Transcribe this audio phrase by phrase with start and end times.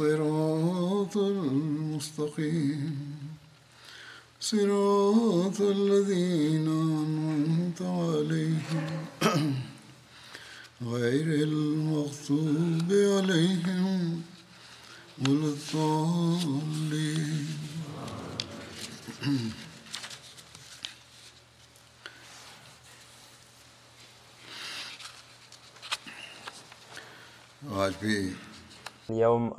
[0.00, 2.96] الصراط المستقيم.
[4.40, 6.27] صراط الذين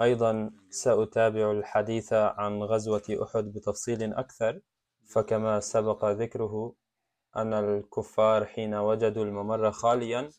[0.01, 4.61] أيضا سأتابع الحديث عن غزوة أحد بتفصيل أكثر
[5.13, 6.73] فكما سبق ذكره
[7.35, 10.29] أن الكفار حين وجدوا الممر خاليا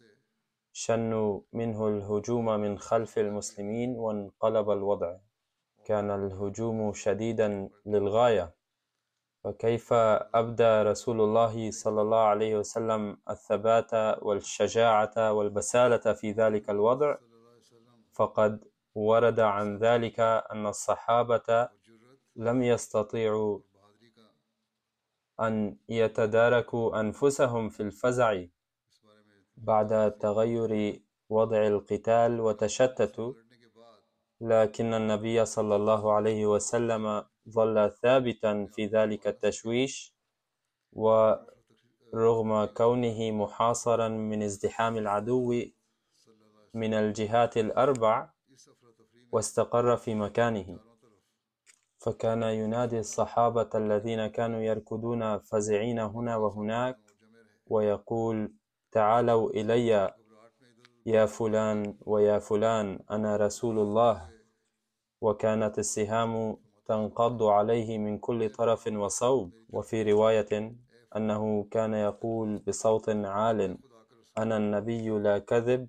[0.73, 5.17] شنوا منه الهجوم من خلف المسلمين وانقلب الوضع.
[5.85, 8.55] كان الهجوم شديدا للغاية.
[9.45, 9.93] فكيف
[10.35, 17.17] أبدى رسول الله صلى الله عليه وسلم الثبات والشجاعة والبسالة في ذلك الوضع؟
[18.13, 21.69] فقد ورد عن ذلك أن الصحابة
[22.37, 23.61] لم يستطيعوا
[25.41, 28.45] أن يتداركوا أنفسهم في الفزع
[29.57, 33.33] بعد تغير وضع القتال وتشتتوا
[34.41, 40.15] لكن النبي صلى الله عليه وسلم ظل ثابتا في ذلك التشويش
[40.93, 45.55] ورغم كونه محاصرا من ازدحام العدو
[46.75, 48.31] من الجهات الأربع
[49.33, 50.79] واستقر في مكانه.
[51.99, 56.99] فكان ينادي الصحابة الذين كانوا يركضون فزعين هنا وهناك
[57.67, 58.53] ويقول
[58.93, 60.13] تعالوا إلي
[61.07, 64.31] يا فلان ويا فلان أنا رسول الله.
[65.21, 69.53] وكانت السهام تنقض عليه من كل طرف وصوب.
[69.71, 70.75] وفي رواية
[71.17, 73.79] أنه كان يقول بصوت عال
[74.39, 75.89] أنا النبي لا كذب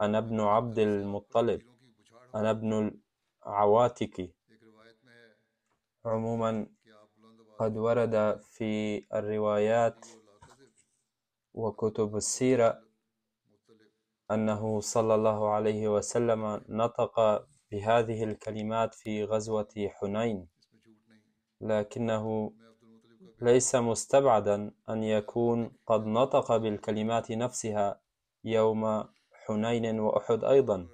[0.00, 1.75] أنا ابن عبد المطلب.
[2.36, 3.00] أنا ابن
[3.46, 4.30] العواتك
[6.04, 6.66] عموما
[7.58, 10.06] قد ورد في الروايات
[11.54, 12.82] وكتب السيرة
[14.30, 17.14] أنه صلى الله عليه وسلم نطق
[17.70, 20.48] بهذه الكلمات في غزوة حنين
[21.60, 22.52] لكنه
[23.40, 28.00] ليس مستبعدا أن يكون قد نطق بالكلمات نفسها
[28.44, 30.88] يوم حنين وأحد أيضا.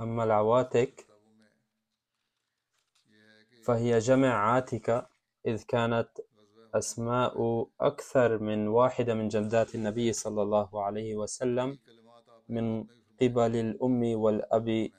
[0.00, 1.06] أما العواتك
[3.64, 5.08] فهي جمع عاتكة
[5.46, 6.08] إذ كانت
[6.74, 11.78] أسماء أكثر من واحدة من جدات النبي صلى الله عليه وسلم
[12.48, 12.86] من
[13.20, 14.90] قبل الأم والأب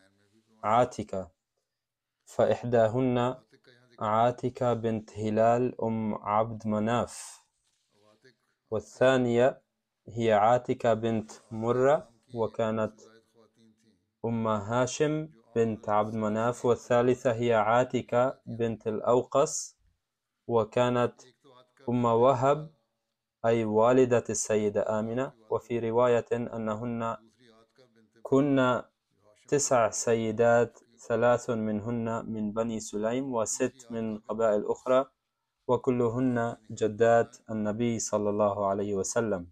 [0.63, 1.31] عاتكة
[2.25, 3.35] فإحداهن
[3.99, 7.39] عاتكة بنت هلال أم عبد مناف.
[8.71, 9.61] والثانية
[10.07, 13.01] هي عاتكة بنت مرة وكانت
[14.25, 19.77] أم هاشم بنت عبد مناف والثالثة هي عاتكة بنت الأوقص
[20.47, 21.13] وكانت
[21.89, 22.71] أم وهب
[23.45, 25.33] أي والدة السيدة آمنة.
[25.49, 27.17] وفي رواية أنهن
[28.23, 28.81] كن
[29.47, 35.05] تسع سيدات ثلاث منهن من بني سليم وست من قبائل أخرى
[35.67, 39.47] وكلهن جدات النبي صلى الله عليه وسلم.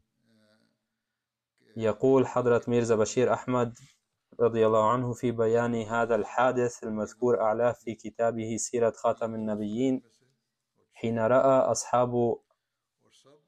[1.77, 3.77] يقول حضرة ميرزا بشير أحمد
[4.39, 10.01] رضي الله عنه في بيان هذا الحادث المذكور أعلاه في كتابه سيرة خاتم النبيين
[10.93, 12.37] حين رأى أصحاب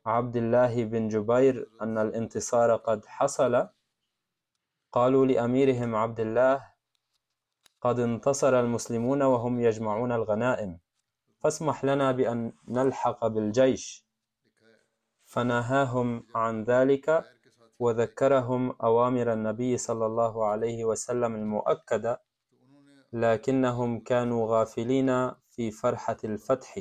[0.05, 3.67] عبد الله بن جبير أن الانتصار قد حصل
[4.91, 6.65] قالوا لأميرهم عبد الله
[7.81, 10.79] قد انتصر المسلمون وهم يجمعون الغنائم
[11.39, 14.05] فاسمح لنا بأن نلحق بالجيش
[15.25, 17.25] فنهاهم عن ذلك
[17.79, 22.21] وذكرهم أوامر النبي صلى الله عليه وسلم المؤكدة
[23.13, 26.79] لكنهم كانوا غافلين في فرحة الفتح.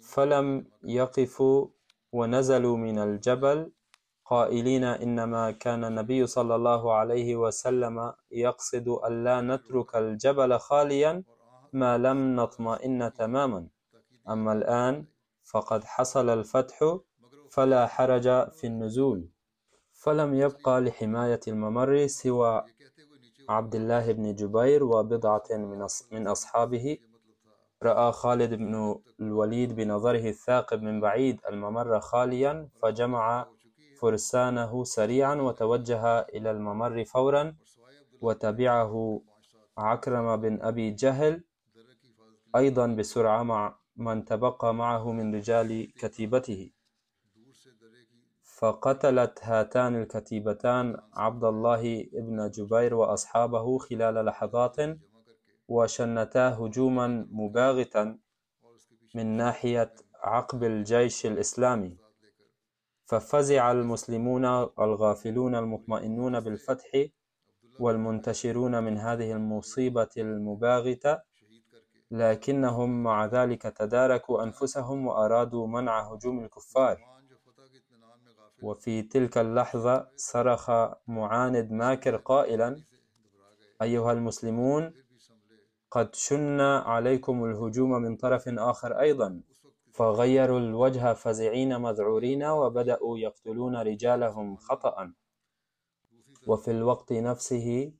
[0.00, 1.68] فلم يقفوا
[2.12, 3.72] ونزلوا من الجبل
[4.24, 11.24] قائلين إنما كان النبي صلى الله عليه وسلم يقصد ألا نترك الجبل خاليا
[11.72, 13.66] ما لم نطمئن تماما.
[14.28, 15.06] أما الآن
[15.44, 16.78] فقد حصل الفتح
[17.54, 19.28] فلا حرج في النزول.
[19.92, 22.64] فلم يبقى لحماية الممر سوى
[23.48, 25.48] عبد الله بن جبير وبضعة
[26.12, 26.98] من أصحابه.
[27.82, 33.46] رأى خالد بن الوليد بنظره الثاقب من بعيد الممر خاليا فجمع
[34.00, 37.56] فرسانه سريعا وتوجه إلى الممر فورا
[38.20, 39.20] وتبعه
[39.78, 41.44] عكرمة بن أبي جهل.
[42.56, 46.70] أيضا بسرعة مع من تبقى معه من رجال كتيبته.
[48.58, 54.76] فقتلت هاتان الكتيبتان عبد الله بن جبير وأصحابه خلال لحظات
[55.68, 58.18] وشنتا هجوما مباغتا
[59.14, 61.96] من ناحية عقب الجيش الإسلامي.
[63.04, 64.44] ففزع المسلمون
[64.78, 66.90] الغافلون المطمئنون بالفتح
[67.80, 71.18] والمنتشرون من هذه المصيبة المباغتة
[72.10, 77.13] لكنهم مع ذلك تداركوا أنفسهم وأرادوا منع هجوم الكفار.
[78.64, 80.70] وفي تلك اللحظة صرخ
[81.08, 82.82] معاند ماكر قائلا
[83.82, 84.92] أيها المسلمون
[85.90, 89.40] قد شن عليكم الهجوم من طرف آخر أيضا
[89.92, 95.12] فغيروا الوجه فزعين مذعورين وبدأوا يقتلون رجالهم خطأ.
[96.46, 97.92] وفي الوقت نفسه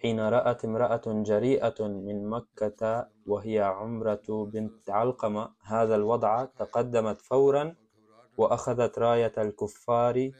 [0.00, 7.74] حين رأت امرأة جريئة من مكة وهي عمرة بنت علقمة هذا الوضع تقدمت فورا
[8.36, 10.30] وأخذت راية الكفار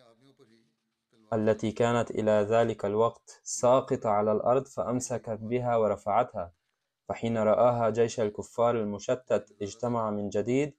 [1.32, 6.52] التي كانت إلى ذلك الوقت ساقطة على الأرض فأمسكت بها ورفعتها.
[7.08, 10.74] فحين رآها جيش الكفار المشتت اجتمع من جديد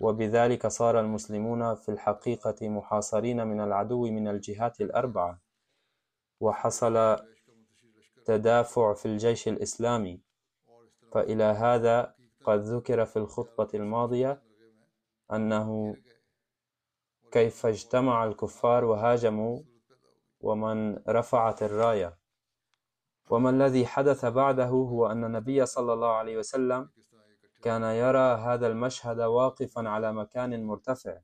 [0.00, 5.40] وبذلك صار المسلمون في الحقيقة محاصرين من العدو من الجهات الأربعة.
[6.40, 7.16] وحصل
[8.24, 10.20] تدافع في الجيش الإسلامي.
[11.12, 14.42] فإلى هذا قد ذكر في الخطبة الماضية
[15.32, 15.96] أنه
[17.36, 19.58] كيف اجتمع الكفار وهاجموا
[20.40, 22.18] ومن رفعت الراية.
[23.30, 26.88] وما الذي حدث بعده هو أن النبي صلى الله عليه وسلم
[27.62, 31.18] كان يرى هذا المشهد واقفا على مكان مرتفع.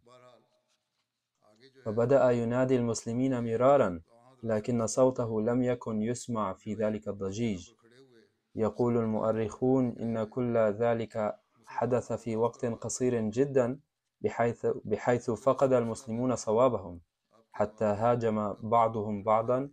[1.84, 4.00] فبدأ ينادي المسلمين مرارا
[4.42, 7.70] لكن صوته لم يكن يسمع في ذلك الضجيج.
[8.54, 13.80] يقول المؤرخون إن كل ذلك حدث في وقت قصير جدا
[14.22, 17.00] بحيث, بحيث فقد المسلمون صوابهم
[17.52, 19.70] حتى هاجم بعضهم بعضا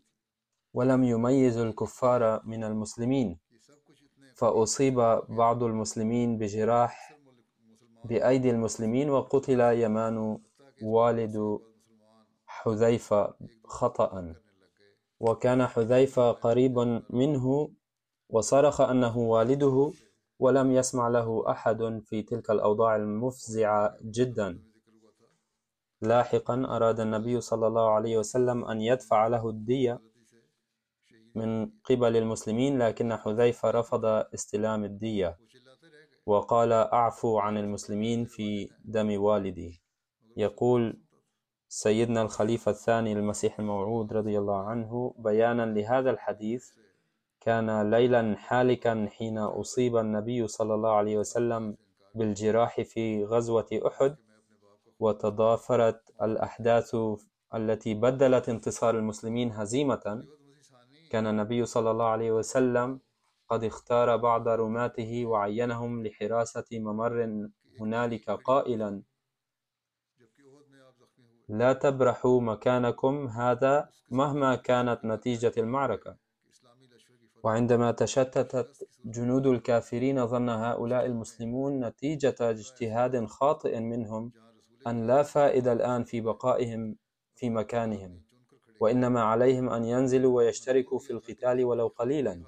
[0.74, 3.40] ولم يميزوا الكفار من المسلمين.
[4.36, 4.96] فأصيب
[5.30, 7.18] بعض المسلمين بجراح
[8.06, 10.40] بأيدي المسلمين وقتل يمان
[10.84, 11.60] والد
[12.46, 13.34] حذيفة
[13.66, 14.36] خطأ
[15.20, 17.70] وكان حذيفة قريبا منه
[18.30, 19.92] وصرخ أنه والده
[20.40, 24.60] ولم يسمع له أحد في تلك الأوضاع المفزعة جدا.
[26.02, 30.00] لاحقا أراد النبي صلى الله عليه وسلم أن يدفع له الدية
[31.36, 35.38] من قبل المسلمين لكن حذيفة رفض استلام الدية
[36.26, 39.82] وقال أعفو عن المسلمين في دم والدي.
[40.38, 41.02] يقول
[41.68, 46.72] سيدنا الخليفة الثاني المسيح الموعود رضي الله عنه بيانا لهذا الحديث
[47.50, 51.78] كان ليلا حالكا حين أصيب النبي صلى الله عليه وسلم
[52.16, 54.16] بالجراح في غزوة أحد
[55.00, 56.96] وتضافرت الأحداث
[57.56, 60.24] التي بدلت انتصار المسلمين هزيمة.
[61.12, 63.00] كان النبي صلى الله عليه وسلم
[63.50, 69.02] قد اختار بعض رماته وعينهم لحراسة ممر هنالك قائلا
[71.50, 76.29] لا تبرحوا مكانكم هذا مهما كانت نتيجة المعركة.
[77.44, 84.32] وعندما تشتتت جنود الكافرين ظن هؤلاء المسلمون نتيجة اجتهاد خاطئ منهم
[84.88, 86.96] أن لا فائدة الآن في بقائهم
[87.36, 88.22] في مكانهم
[88.80, 92.44] وإنما عليهم أن ينزلوا ويشتركوا في القتال ولو قليلا.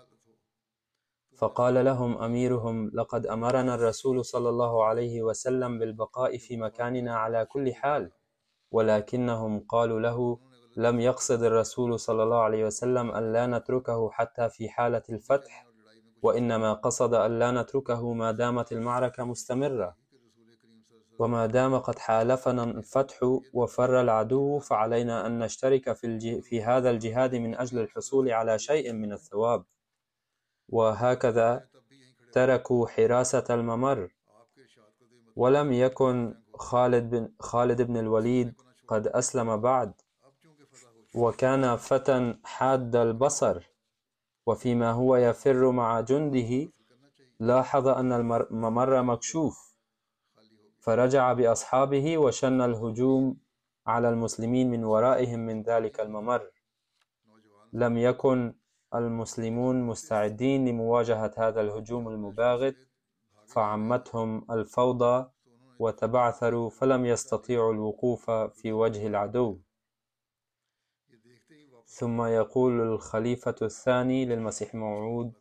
[1.38, 7.74] فقال لهم أميرهم لقد أمرنا الرسول صلى الله عليه وسلم بالبقاء في مكاننا على كل
[7.74, 8.12] حال
[8.72, 10.40] ولكنهم قالوا له
[10.78, 15.66] لم يقصد الرسول صلى الله عليه وسلم أن لا نتركه حتى في حالة الفتح
[16.22, 19.96] وإنما قصد أن لا نتركه ما دامت المعركة مستمرة.
[21.20, 23.20] وما دام قد حالفنا الفتح
[23.54, 28.94] وفر العدو فعلينا أن نشترك في, الجه في هذا الجهاد من أجل الحصول على شيء
[28.94, 29.64] من الثواب.
[30.70, 31.68] وهكذا
[32.32, 34.10] تركوا حراسة الممر.
[35.36, 38.54] ولم يكن خالد بن, خالد بن الوليد
[38.88, 39.94] قد أسلم بعد.
[41.16, 43.72] وكان فتى حاد البصر
[44.46, 46.72] وفيما هو يفر مع جنده
[47.40, 49.76] لاحظ أن الممر مكشوف
[50.80, 53.38] فرجع بأصحابه وشن الهجوم
[53.88, 56.52] على المسلمين من ورائهم من ذلك الممر.
[57.74, 58.54] لم يكن
[58.96, 62.76] المسلمون مستعدين لمواجهة هذا الهجوم المباغت
[63.48, 65.30] فعمتهم الفوضى
[65.80, 69.60] وتبعثروا فلم يستطيعوا الوقوف في وجه العدو.
[71.92, 75.34] ثم يقول الخليفة الثاني للمسيح موعود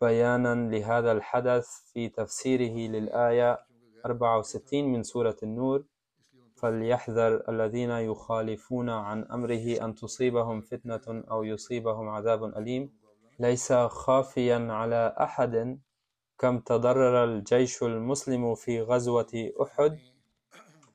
[0.00, 3.58] بيانا لهذا الحدث في تفسيره للآية
[4.06, 5.84] 64 من سورة النور
[6.56, 12.92] فليحذر الذين يخالفون عن أمره أن تصيبهم فتنة أو يصيبهم عذاب أليم.
[13.38, 15.78] ليس خافيا على أحد
[16.38, 19.98] كم تضرر الجيش المسلم في غزوة أحد.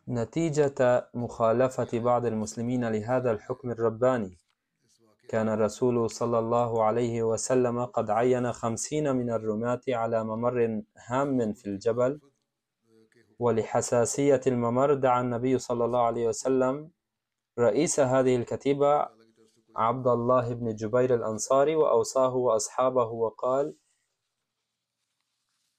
[0.08, 4.43] نتيجة مخالفة بعض المسلمين لهذا الحكم الرباني.
[5.30, 11.66] كان الرسول صلى الله عليه وسلم قد عين خمسين من الرماة على ممر هام في
[11.66, 12.20] الجبل
[13.40, 16.92] ولحساسية الممر دعا النبي صلى الله عليه وسلم
[17.60, 19.08] رئيس هذه الكتيبة
[19.76, 23.76] عبد الله بن جبير الأنصاري وأوصاه وأصحابه وقال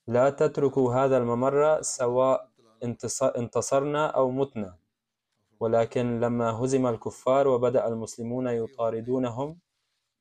[0.06, 2.50] لا تتركوا هذا الممر سواء
[3.36, 4.83] انتصرنا أو متنا.
[5.60, 9.58] ولكن لما هزم الكفار وبدأ المسلمون يطاردونهم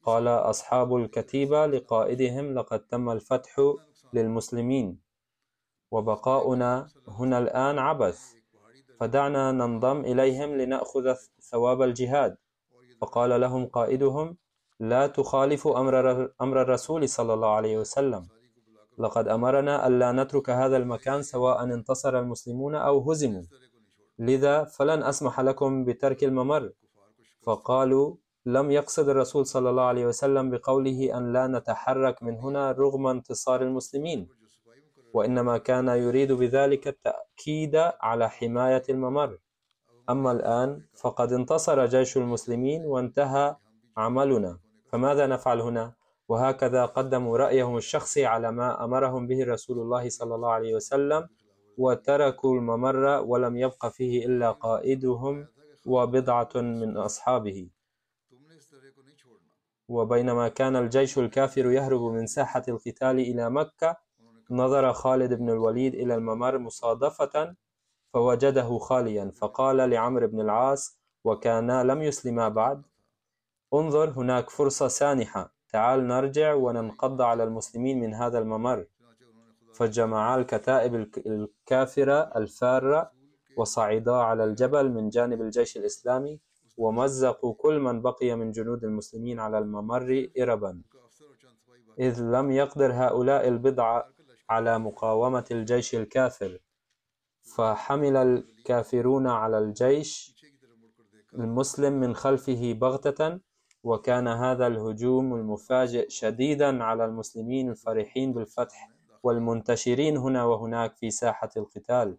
[0.04, 3.62] قال أصحاب الكتيبة لقائدهم لقد تم الفتح
[4.14, 5.00] للمسلمين
[5.92, 8.34] وبقاؤنا هنا الآن عبث
[9.00, 12.38] فدعنا ننضم إليهم لنأخذ ثواب الجهاد.
[13.02, 14.38] فقال لهم قائدهم
[14.80, 15.80] لا تخالفوا
[16.42, 18.28] أمر, الرسول صلى الله عليه وسلم
[18.98, 23.44] لقد أمرنا ألا نترك هذا المكان سواء انتصر المسلمون أو هزموا.
[24.20, 26.72] لذا فلن أسمح لكم بترك الممر.
[27.42, 28.16] فقالوا
[28.46, 33.62] لم يقصد الرسول صلى الله عليه وسلم بقوله أن لا نتحرك من هنا رغم انتصار
[33.62, 34.28] المسلمين
[35.14, 39.38] وإنما كان يريد بذلك التأكيد على حماية الممر.
[40.10, 43.56] أما الآن فقد انتصر جيش المسلمين وانتهى
[43.98, 44.60] عملنا.
[44.92, 45.94] فماذا نفعل هنا؟
[46.28, 51.28] وهكذا قدموا رأيهم الشخصي على ما أمرهم به رسول الله صلى الله عليه وسلم.
[51.78, 55.48] وتركوا الممر ولم يبق فيه إلا قائدهم
[55.86, 57.70] وبضعة من أصحابه.
[59.88, 63.98] وبينما كان الجيش الكافر يهرب من ساحة القتال إلى مكة
[64.52, 67.56] نظر خالد بن الوليد إلى الممر مصادفة
[68.14, 72.84] فوجده خاليا فقال لعمرو بن العاص وكانا لم يسلما بعد.
[73.74, 75.54] انظر هناك فرصة سانحة.
[75.70, 78.86] تعال نرجع وننقض على المسلمين من هذا الممر.
[79.74, 80.96] فجمعا الكتائب
[81.28, 83.12] الكافرة الفارة
[83.58, 86.40] وصعدا على الجبل من جانب الجيش الإسلامي
[86.78, 90.82] ومزقوا كل من بقي من جنود المسلمين على الممر إربا.
[92.00, 94.14] إذ لم يقدر هؤلاء البضعة
[94.50, 96.60] على مقاومة الجيش الكافر
[97.56, 100.36] فحمل الكافرون على الجيش
[101.34, 103.40] المسلم من خلفه بغتة
[103.84, 108.90] وكان هذا الهجوم المفاجئ شديدا على المسلمين الفرحين بالفتح
[109.24, 112.18] والمنتشرين هنا وهناك في ساحة القتال.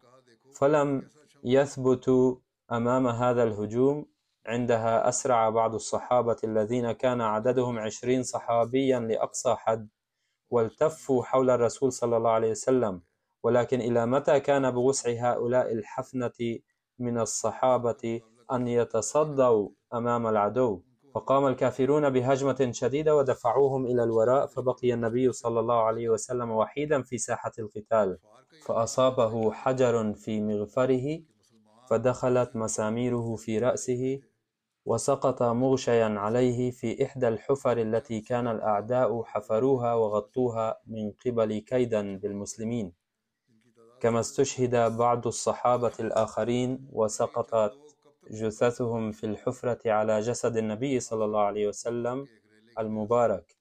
[0.54, 1.08] فلم
[1.44, 2.36] يثبتوا
[2.72, 4.06] أمام هذا الهجوم
[4.46, 9.88] عندها أسرع بعض الصحابة الذين كان عددهم عشرين صحابيا لأقصى حد
[10.50, 13.02] والتفوا حول الرسول صلى الله عليه وسلم.
[13.42, 16.58] ولكن إلى متى كان بوسع هؤلاء الحفنة
[16.98, 18.20] من الصحابة
[18.52, 20.82] أن يتصدوا أمام العدو؟
[21.14, 27.18] فقام الكافرون بهجمة شديدة ودفعوهم إلى الوراء فبقي النبي صلى الله عليه وسلم وحيدا في
[27.18, 28.18] ساحة القتال.
[28.66, 31.20] فأصابه حجر في مغفره
[31.90, 34.20] فدخلت مساميره في رأسه
[34.84, 42.92] وسقط مغشيا عليه في إحدى الحفر التي كان الأعداء حفروها وغطوها من قبل كيدا بالمسلمين.
[44.00, 47.72] كما استشهد بعض الصحابة الآخرين وسقطت
[48.30, 52.28] جثثهم في الحفرة على جسد النبي صلى الله عليه وسلم
[52.78, 53.56] المبارك.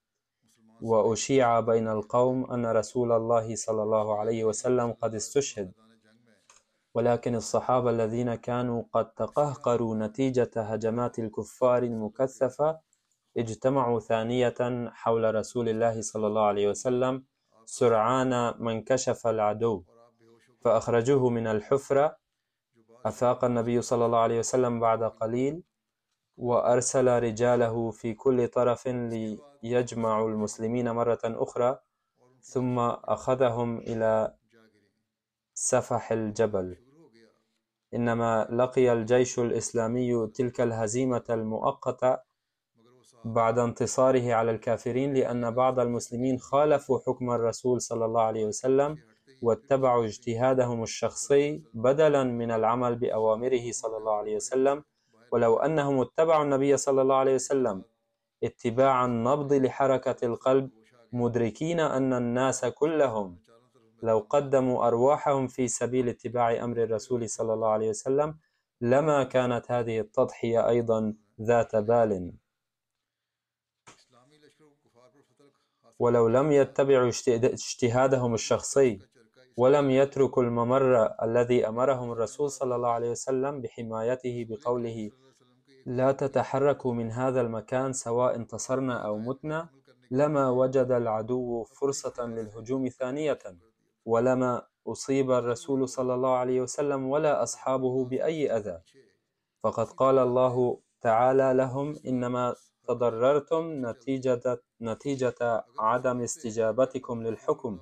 [0.81, 5.71] وأشيع بين القوم أن رسول الله صلى الله عليه وسلم قد استشهد.
[6.93, 12.79] ولكن الصحابة الذين كانوا قد تقهقروا نتيجة هجمات الكفار المكثفة
[13.37, 17.23] اجتمعوا ثانية حول رسول الله صلى الله عليه وسلم
[17.65, 18.29] سرعان
[18.59, 19.83] ما انكشف العدو
[20.61, 22.17] فأخرجوه من الحفرة
[23.05, 25.63] أفاق النبي صلى الله عليه وسلم بعد قليل
[26.37, 28.87] وأرسل رجاله في كل طرف
[29.63, 31.79] ليجمعوا المسلمين مرة أخرى
[32.41, 34.33] ثم أخذهم إلى
[35.53, 36.77] سفح الجبل.
[37.93, 42.17] إنما لقي الجيش الإسلامي تلك الهزيمة المؤقتة
[43.25, 48.97] بعد انتصاره على الكافرين لأن بعض المسلمين خالفوا حكم الرسول صلى الله عليه وسلم
[49.43, 54.83] واتبعوا اجتهادهم الشخصي بدلا من العمل بأوامره صلى الله عليه وسلم.
[55.31, 57.83] ولو أنهم اتبعوا النبي صلى الله عليه وسلم
[58.43, 60.69] اتباع النبض لحركة القلب
[61.11, 63.37] مدركين أن الناس كلهم
[64.03, 68.37] لو قدموا أرواحهم في سبيل اتباع أمر الرسول صلى الله عليه وسلم
[68.81, 72.33] لما كانت هذه التضحية أيضا ذات بال.
[75.99, 78.99] ولو لم يتبعوا اجتهادهم الشخصي
[79.57, 85.11] ولم يتركوا الممر الذي أمرهم الرسول صلى الله عليه وسلم بحمايته بقوله
[85.85, 89.69] لا تتحركوا من هذا المكان سواء انتصرنا أو متنا
[90.11, 93.39] لما وجد العدو فرصة للهجوم ثانية
[94.05, 98.81] ولما أصيب الرسول صلى الله عليه وسلم ولا أصحابه بأي أذى.
[99.63, 102.55] فقد قال الله تعالى لهم إنما
[102.87, 107.79] تضررتم نتيجة, نتيجة عدم استجابتكم للحكم.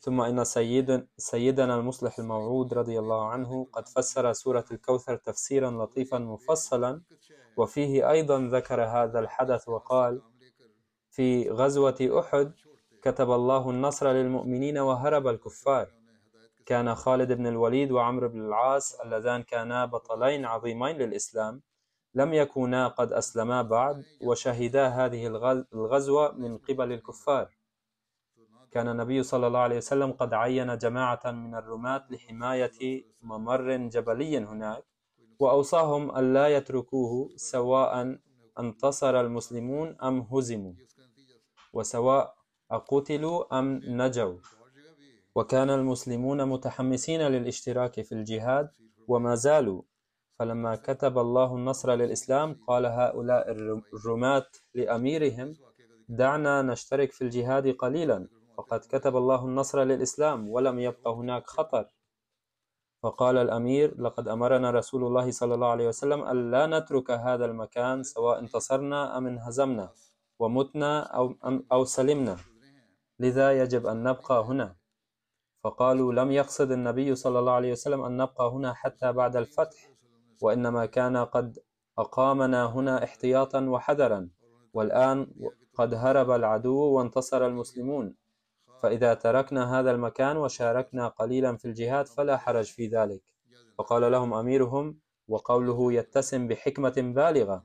[0.00, 6.18] ثم إن سيد سيدنا المصلح الموعود رضي الله عنه قد فسر سورة الكوثر تفسيرا لطيفا
[6.18, 7.02] مفصلا
[7.56, 10.22] وفيه أيضا ذكر هذا الحدث وقال
[11.10, 12.52] في غزوة أحد
[13.02, 15.88] كتب الله النصر للمؤمنين وهرب الكفار.
[16.66, 21.62] كان خالد بن الوليد وعمرو بن العاص اللذان كانا بطلين عظيمين للإسلام.
[22.14, 25.26] لم يكونا قد أسلما بعد وشهدا هذه
[25.74, 27.59] الغزوة من قبل الكفار.
[28.70, 34.84] كان النبي صلى الله عليه وسلم قد عين جماعة من الرماة لحماية ممر جبلي هناك
[35.38, 38.18] وأوصاهم ألا يتركوه سواء
[38.60, 40.72] انتصر المسلمون أم هزموا
[41.72, 42.34] وسواء
[42.70, 44.38] قتلوا أم نجوا.
[45.34, 48.70] وكان المسلمون متحمسين للاشتراك في الجهاد
[49.08, 49.82] وما زالوا.
[50.38, 53.50] فلما كتب الله النصر للإسلام قال هؤلاء
[53.94, 55.56] الرماة لأميرهم
[56.08, 58.28] دعنا نشترك في الجهاد قليلا.
[58.60, 61.84] فقد كتب الله النصر للإسلام ولم يبق هناك خطر.
[63.02, 68.38] فقال الأمير لقد أمرنا رسول الله صلى الله عليه وسلم ألا نترك هذا المكان سواء
[68.38, 69.88] انتصرنا أم انهزمنا
[70.38, 71.34] ومتنا أو,
[71.72, 72.36] أو سلمنا.
[73.18, 74.76] لذا يجب أن نبقى هنا.
[75.64, 79.90] فقالوا لم يقصد النبي صلى الله عليه وسلم أن نبقى هنا حتى بعد الفتح
[80.42, 81.58] وإنما كان قد
[81.98, 84.30] أقامنا هنا احتياطا وحذرا
[84.72, 85.32] والآن
[85.74, 88.19] قد هرب العدو وانتصر المسلمون.
[88.82, 93.22] فإذا تركنا هذا المكان وشاركنا قليلا في الجهاد فلا حرج في ذلك.
[93.78, 97.64] فقال لهم أميرهم وقوله يتسم بحكمة بالغة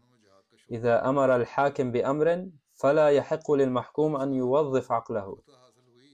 [0.71, 5.37] إذا أمر الحاكم بأمر فلا يحق للمحكوم أن يوظف عقله.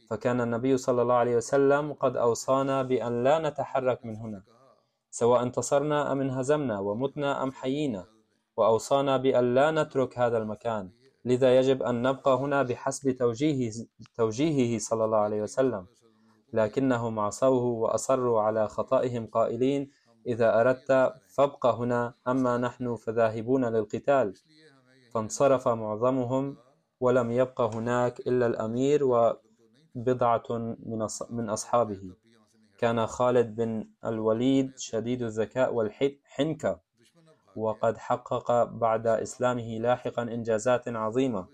[0.10, 4.44] فكان النبي صلى الله عليه وسلم قد أوصانا بأن لا نتحرك من هنا
[5.12, 8.06] سواء انتصرنا أم انهزمنا ومتنا أم حيينا
[8.58, 10.92] وأوصانا بأن لا نترك هذا المكان.
[11.26, 13.74] لذا يجب أن نبقى هنا بحسب توجيهه,
[14.16, 15.86] توجيهه صلى الله عليه وسلم.
[16.54, 19.92] لكنهم عصوه وأصروا على خطئهم قائلين
[20.28, 24.34] إذا أردت فابق هنا أما نحن فذاهبون للقتال.
[25.14, 26.58] فانصرف معظمهم
[27.00, 30.44] ولم يبق هناك إلا الأمير وبضعة
[31.30, 32.02] من أصحابه.
[32.78, 36.80] كان خالد بن الوليد شديد الذكاء والحنكة.
[37.56, 41.48] وقد حقق بعد إسلامه لاحقا إنجازات عظيمة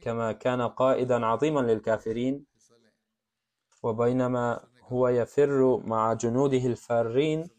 [0.00, 2.46] كما كان قائدا عظيما للكافرين
[3.82, 7.50] وبينما هو يفر مع جنوده الفارين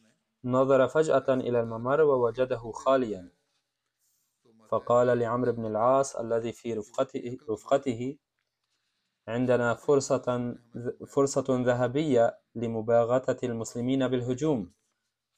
[0.44, 3.30] نظر فجأة إلى الممر ووجده خاليا.
[4.70, 6.74] فقال لعمرو بن العاص الذي في
[7.50, 8.18] رفقته,
[9.28, 10.56] عندنا فرصة
[11.08, 14.74] فرصة ذهبية لمباغتة المسلمين بالهجوم.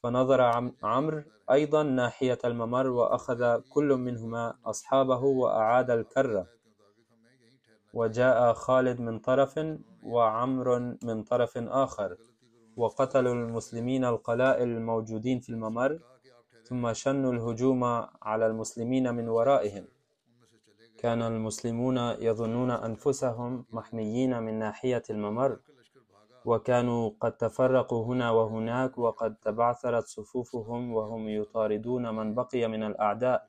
[0.02, 0.40] فنظر
[0.82, 6.46] عمرو أيضا ناحية الممر وأخذ كل منهما أصحابه وأعاد الكرة.
[7.94, 9.60] وجاء خالد من طرف
[10.02, 12.16] وعمر من طرف آخر.
[12.76, 15.98] وقتلوا المسلمين القلائل الموجودين في الممر
[16.64, 17.84] ثم شنوا الهجوم
[18.22, 19.84] على المسلمين من ورائهم.
[20.98, 25.58] كان المسلمون يظنون أنفسهم محميين من ناحية الممر.
[26.44, 33.48] وكانوا قد تفرقوا هنا وهناك وقد تبعثرت صفوفهم وهم يطاردون من بقي من الأعداء.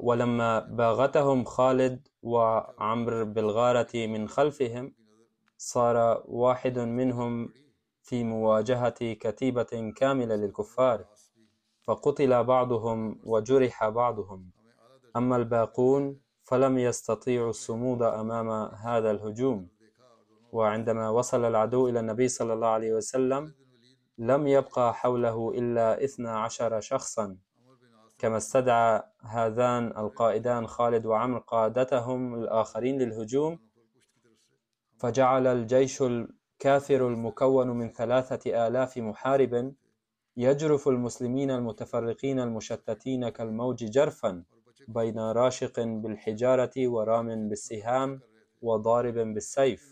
[0.00, 4.94] ولما باغتهم خالد وعمر بالغارة من خلفهم
[5.58, 7.52] صار واحد منهم
[8.02, 11.04] في مواجهة كتيبة كاملة للكفار
[11.82, 14.50] فقتل بعضهم وجرح بعضهم.
[15.16, 19.68] أما الباقون فلم يستطيعوا الصمود أمام هذا الهجوم.
[20.52, 23.54] وعندما وصل العدو إلى النبي صلى الله عليه وسلم
[24.18, 27.36] لم يبقى حوله إلا إثنى عشر شخصا.
[28.18, 33.58] كما استدعى هذان القائدان خالد وعمر قادتهم الآخرين للهجوم
[34.98, 39.74] فجعل الجيش الكافر المكون من ثلاثة آلاف محارب
[40.36, 44.44] يجرف المسلمين المتفرقين المشتتين كالموج جرفا
[44.88, 48.20] بين راشق بالحجارة ورام بالسهام
[48.62, 49.91] وضارب بالسيف.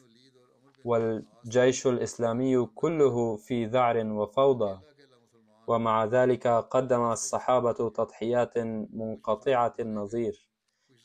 [0.84, 4.80] والجيش الإسلامي كله في ذعر وفوضى.
[5.66, 8.58] ومع ذلك قدم الصحابة تضحيات
[8.92, 10.48] منقطعة النظير.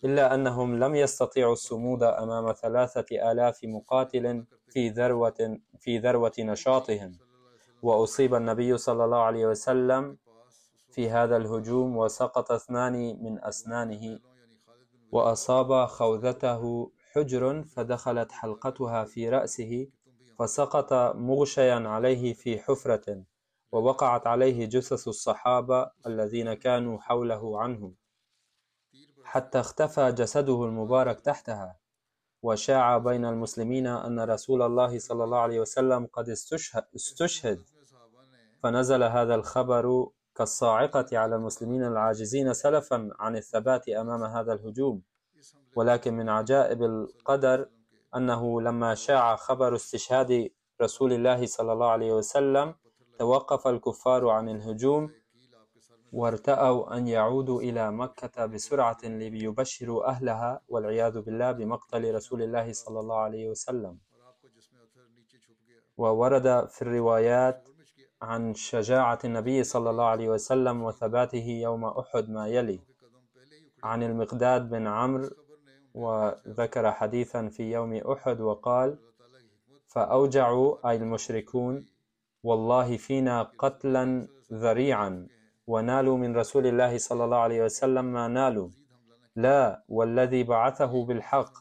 [0.03, 7.11] إلا أنهم لم يستطيعوا الصمود أمام ثلاثة آلاف مقاتل في ذروة في ذروة نشاطهم.
[7.81, 10.17] وأصيب النبي صلى الله عليه وسلم
[10.91, 14.19] في هذا الهجوم وسقط اثنان من أسنانه.
[15.11, 19.87] وأصاب خوذته حجر فدخلت حلقتها في رأسه
[20.39, 23.23] فسقط مغشيا عليه في حفرة
[23.71, 27.93] ووقعت عليه جثث الصحابة الذين كانوا حوله عنه
[29.23, 31.79] حتى اختفى جسده المبارك تحتها.
[32.41, 36.29] وشاع بين المسلمين أن رسول الله صلى الله عليه وسلم قد
[36.95, 37.65] استشهد.
[38.63, 45.01] فنزل هذا الخبر كالصاعقة على المسلمين العاجزين سلفا عن الثبات أمام هذا الهجوم.
[45.75, 47.69] ولكن من عجائب القدر
[48.15, 50.49] أنه لما شاع خبر استشهاد
[50.81, 52.75] رسول الله صلى الله عليه وسلم
[53.19, 55.11] توقف الكفار عن الهجوم
[56.11, 63.17] وارتأوا أن يعودوا إلى مكة بسرعة ليبشروا أهلها والعياذ بالله بمقتل رسول الله صلى الله
[63.17, 63.97] عليه وسلم.
[65.97, 67.69] وورد في الروايات
[68.21, 72.79] عن شجاعة النبي صلى الله عليه وسلم وثباته يوم أحد ما يلي.
[73.83, 75.29] عن المقداد بن عمرو
[75.95, 78.97] وذكر حديثا في يوم أحد وقال
[79.87, 81.85] فأوجعوا أي المشركون
[82.43, 85.27] والله فينا قتلا ذريعا
[85.67, 88.69] ونالوا من رسول الله صلى الله عليه وسلم ما نالوا.
[89.35, 91.53] لا والذي بعثه بالحق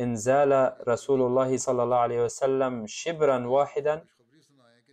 [0.00, 4.04] إن زال رسول الله صلى الله عليه وسلم شبرا واحدا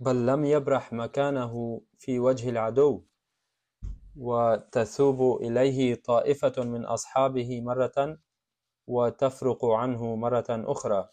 [0.02, 3.04] بل لم يبرح مكانه في وجه العدو.
[4.18, 8.18] وتثوب إليه طائفة من أصحابه مرة
[8.90, 11.10] وتفرق عنه مرة أخرى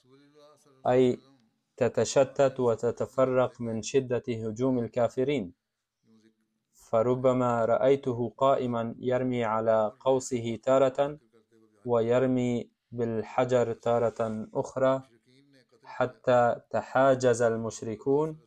[0.89, 1.19] أي
[1.77, 5.53] تتشتت وتتفرق من شدة هجوم الكافرين.
[6.73, 11.19] فربما رأيته قائما يرمي على قوسه تارة
[11.87, 15.03] ويرمي بالحجر تارة أخرى
[15.85, 18.39] حتى تحاجز المشركون.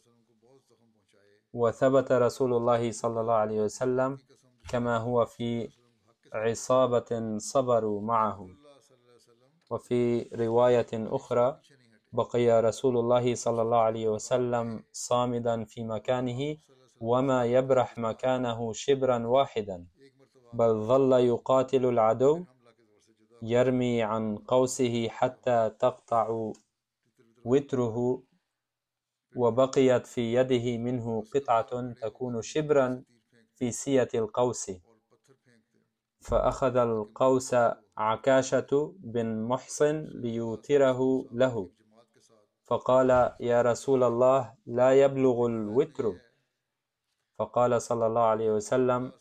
[1.53, 4.17] وثبت رسول الله صلى الله عليه وسلم
[4.69, 5.69] كما هو في
[6.33, 8.58] عصابة صبروا معه
[9.69, 11.59] وفي رواية أخرى
[12.11, 16.57] بقي رسول الله صلى الله عليه وسلم صامدا في مكانه
[17.01, 19.87] وما يبرح مكانه شبرا واحدا
[20.53, 22.45] بل ظل يقاتل العدو
[23.41, 26.51] يرمي عن قوسه حتى تقطع
[27.45, 28.23] وتره
[29.35, 33.03] وبقيت في يده منه قطعة تكون شبرا
[33.55, 34.71] في سية القوس.
[36.19, 37.55] فأخذ القوس
[37.97, 41.69] عكاشة بن محصن ليوتره له.
[42.63, 46.13] فقال يا رسول الله لا يبلغ الوتر.
[47.39, 49.11] فقال صلى الله عليه وسلم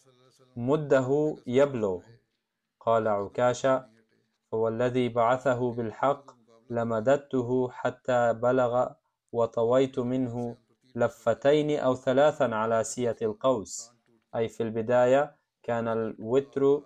[0.56, 2.00] مده يبلغ.
[2.80, 3.86] قال عكاشة
[4.50, 6.24] فوالذي بعثه بالحق
[6.70, 8.88] لمددته حتى بلغ
[9.32, 10.56] وطويت منه
[10.94, 13.92] لفتين أو ثلاثا على سية القوس.
[14.36, 15.37] أي في البداية
[15.68, 16.82] كان الوتر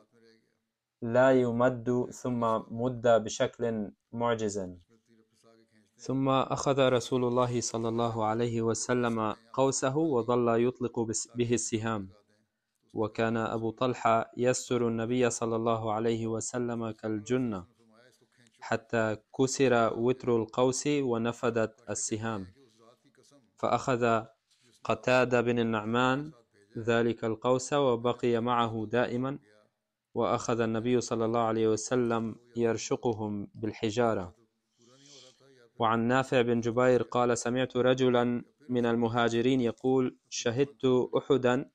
[1.03, 2.41] لا يمد ثم
[2.81, 4.57] مد بشكل معجز.
[5.97, 11.01] ثم أخذ رسول الله صلى الله عليه وسلم قوسه وظل يطلق
[11.35, 12.09] به السهام.
[12.95, 17.65] وكان أبو طلحة يستر النبي صلى الله عليه وسلم كالجنة
[18.61, 22.47] حتى كسر وتر القوس ونفدت السهام.
[23.57, 24.23] فأخذ
[24.85, 26.33] قتادة بن النعمان
[26.79, 29.39] ذلك القوس وبقي معه دائما
[30.15, 34.35] وأخذ النبي صلى الله عليه وسلم يرشقهم بالحجارة.
[35.79, 41.71] وعن نافع بن جبير قال سمعت رجلا من المهاجرين يقول شهدت أحدا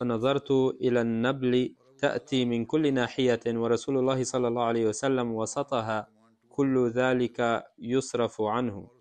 [0.00, 6.08] فنظرت إلى النبل تأتي من كل ناحية ورسول الله صلى الله عليه وسلم وسطها
[6.48, 8.99] كل ذلك يصرف عنه.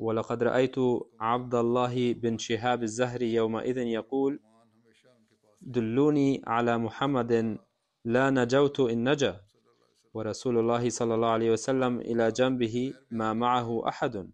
[0.00, 0.76] ولقد رأيت
[1.20, 4.40] عبد الله بن شهاب الزهري يومئذ يقول
[5.60, 7.58] دلوني على محمد
[8.04, 9.40] لا نجوت إن نجا.
[10.14, 14.30] ورسول الله صلى الله عليه وسلم إلى جنبه ما معه أحد.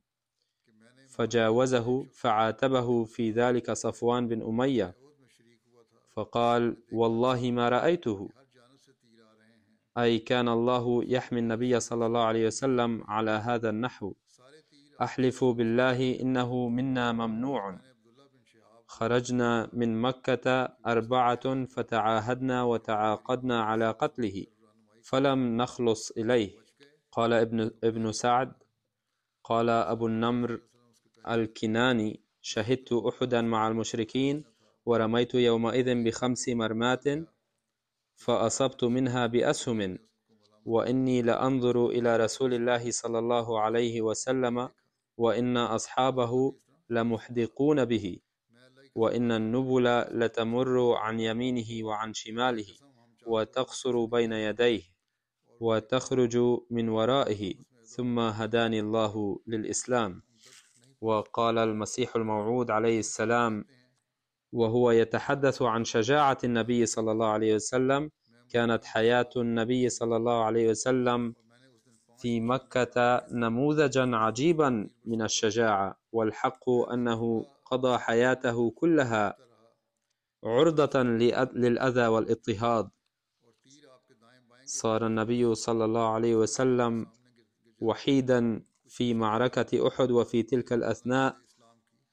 [1.08, 4.94] فجاوزه فعاتبه في ذلك صفوان بن أمية
[6.12, 8.28] فقال والله ما رأيته.
[9.98, 14.14] أي كان الله يحمي النبي صلى الله عليه وسلم على هذا النحو.
[15.02, 17.78] أحلف بالله إنه منا ممنوع.
[18.86, 24.46] خرجنا من مكة أربعة فتعاهدنا وتعاقدنا على قتله
[25.02, 26.50] فلم نخلص إليه.
[27.12, 28.52] قال ابن, ابن سعد
[29.44, 30.60] قال أبو النمر
[31.28, 34.44] الكناني شهدت أحدا مع المشركين
[34.86, 37.04] ورميت يومئذ بخمس مرمات
[38.16, 39.98] فأصبت منها بأسهم
[40.64, 44.68] وإني لأنظر إلى رسول الله صلى الله عليه وسلم
[45.16, 46.54] وإن أصحابه
[46.90, 48.18] لمحدقون به
[48.94, 52.66] وإن النبل لتمر عن يمينه وعن شماله
[53.26, 54.82] وتقصر بين يديه
[55.60, 56.38] وتخرج
[56.70, 60.22] من ورائه ثم هداني الله للإسلام.
[61.00, 63.64] وقال المسيح الموعود عليه السلام
[64.52, 68.10] وهو يتحدث عن شجاعة النبي صلى الله عليه وسلم
[68.50, 71.34] كانت حياة النبي صلى الله عليه وسلم
[72.18, 79.36] في مكة نموذجا عجيبا من الشجاعة والحق أنه قضى حياته كلها
[80.44, 82.88] عرضة للأذى والاضطهاد.
[84.64, 87.06] صار النبي صلى الله عليه وسلم
[87.80, 91.36] وحيدا في معركة أحد وفي تلك الأثناء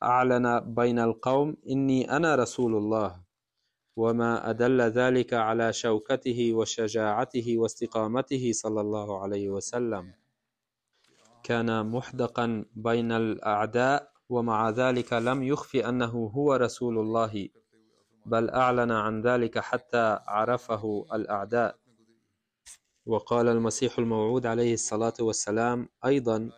[0.04, 3.23] أعلن بين القوم إني أنا رسول الله.
[3.96, 10.14] وما أدل ذلك على شوكته وشجاعته واستقامته صلى الله عليه وسلم.
[11.44, 17.50] كان محدقا بين الأعداء ومع ذلك لم يخف أنه هو رسول الله
[18.26, 21.84] بل أعلن عن ذلك حتى عرفه الأعداء.
[23.06, 26.50] وقال المسيح الموعود عليه الصلاة والسلام أيضا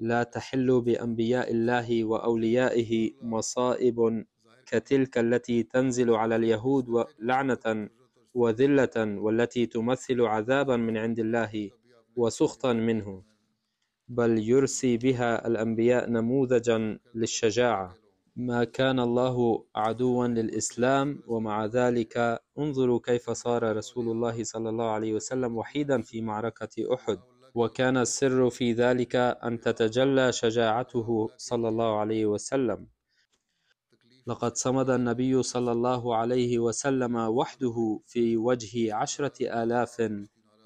[0.00, 4.24] لا تحل بأنبياء الله وأوليائه مصائب
[4.66, 7.88] كتلك التي تنزل على اليهود لعنة
[8.34, 11.70] وذلة والتي تمثل عذابا من عند الله
[12.16, 13.22] وسخطا منه.
[14.08, 17.94] بل يرسي بها الأنبياء نموذجا للشجاعة.
[18.36, 25.12] ما كان الله عدوا للإسلام ومع ذلك انظروا كيف صار رسول الله صلى الله عليه
[25.14, 27.18] وسلم وحيدا في معركة أحد.
[27.54, 32.86] وكان السر في ذلك أن تتجلى شجاعته صلى الله عليه وسلم.
[34.26, 40.12] لقد صمد النبي صلى الله عليه وسلم وحده في وجه عشرة آلاف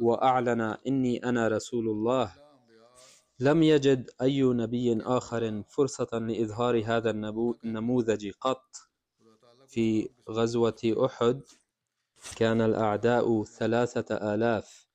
[0.01, 2.35] وأعلن إني أنا رسول الله.
[3.41, 8.77] لم يجد أي نبي آخر فرصة لإظهار هذا النموذج قط.
[9.69, 11.43] في غزوة أحد
[12.37, 14.87] كان الأعداء ثلاثة آلاف.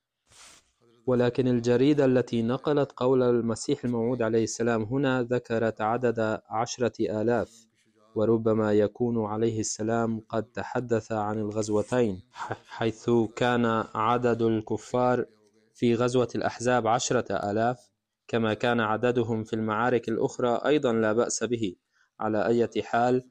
[1.06, 7.69] ولكن الجريدة التي نقلت قول المسيح الموعود عليه السلام هنا ذكرت عدد عشرة آلاف.
[8.14, 12.22] وربما يكون عليه السلام قد تحدث عن الغزوتين
[12.68, 15.26] حيث كان عدد الكفار
[15.74, 17.90] في غزوة الأحزاب عشرة آلاف
[18.28, 21.76] كما كان عددهم في المعارك الأخرى أيضا لا بأس به.
[22.20, 23.24] على أي حال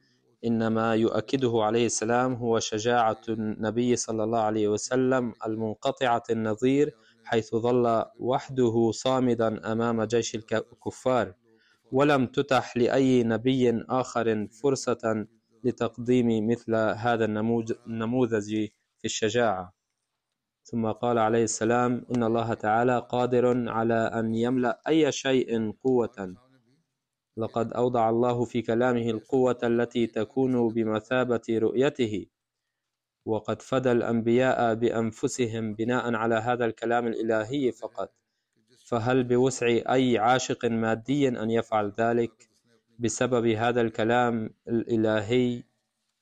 [0.44, 8.04] إنما يؤكده عليه السلام هو شجاعة النبي صلى الله عليه وسلم المنقطعة النظير حيث ظل
[8.18, 11.34] وحده صامدا أمام جيش الكفار.
[11.92, 15.26] ولم تتح لأي نبي آخر فرصة
[15.64, 17.24] لتقديم مثل هذا
[17.86, 18.66] النموذج
[18.98, 19.74] في الشجاعة.
[20.64, 26.36] ثم قال عليه السلام إن الله تعالى قادر على أن يملأ أي شيء قوة.
[27.36, 32.26] لقد أوضع الله في كلامه القوة التي تكون بمثابة رؤيته.
[33.26, 38.12] وقد فدى الأنبياء بأنفسهم بناء على هذا الكلام الإلهي فقط.
[38.90, 42.50] فهل بوسع أي عاشق مادي أن يفعل ذلك؟
[42.98, 45.62] بسبب هذا الكلام الإلهي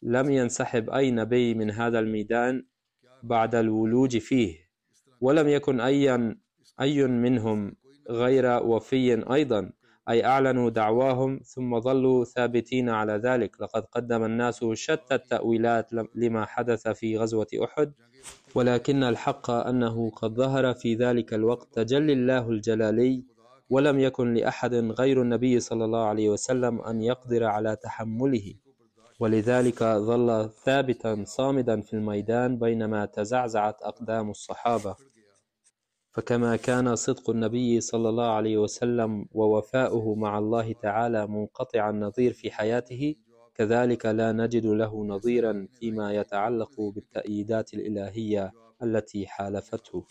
[0.03, 2.65] لم ينسحب أي نبي من هذا الميدان
[3.23, 4.57] بعد الولوج فيه
[5.21, 6.37] ولم يكن أي
[6.81, 7.77] أي منهم
[8.11, 9.73] غير وفي أيضا.
[10.09, 13.61] أي أعلنوا دعواهم ثم ظلوا ثابتين على ذلك.
[13.61, 17.93] لقد قدم الناس شتى التأويلات لما حدث في غزوة أحد
[18.55, 23.25] ولكن الحق أنه قد ظهر في ذلك الوقت تجلي الله الجلالي
[23.71, 28.55] ولم يكن لأحد غير النبي صلى الله عليه وسلم أن يقدر على تحمله.
[29.21, 34.97] ولذلك ظل ثابتا صامدا في الميدان بينما تزعزعت أقدام الصحابة.
[36.19, 42.51] فكما كان صدق النبي صلى الله عليه وسلم ووفاؤه مع الله تعالى منقطع النظير في
[42.51, 43.15] حياته
[43.55, 48.53] كذلك لا نجد له نظيرا فيما يتعلق بالتأييدات الإلهية
[48.83, 50.05] التي حالفته.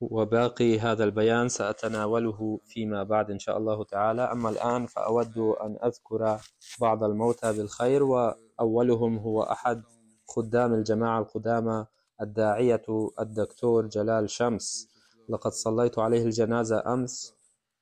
[0.00, 4.22] وباقي هذا البيان سأتناوله فيما بعد إن شاء الله تعالى.
[4.22, 6.38] أما الآن فأود أن أذكر
[6.80, 9.82] بعض الموتى بالخير وأولهم هو أحد
[10.28, 11.86] خدام الجماعة القدامى
[12.20, 12.82] الداعية
[13.20, 14.93] الدكتور جلال شمس.
[15.28, 17.34] لقد صليت عليه الجنازة أمس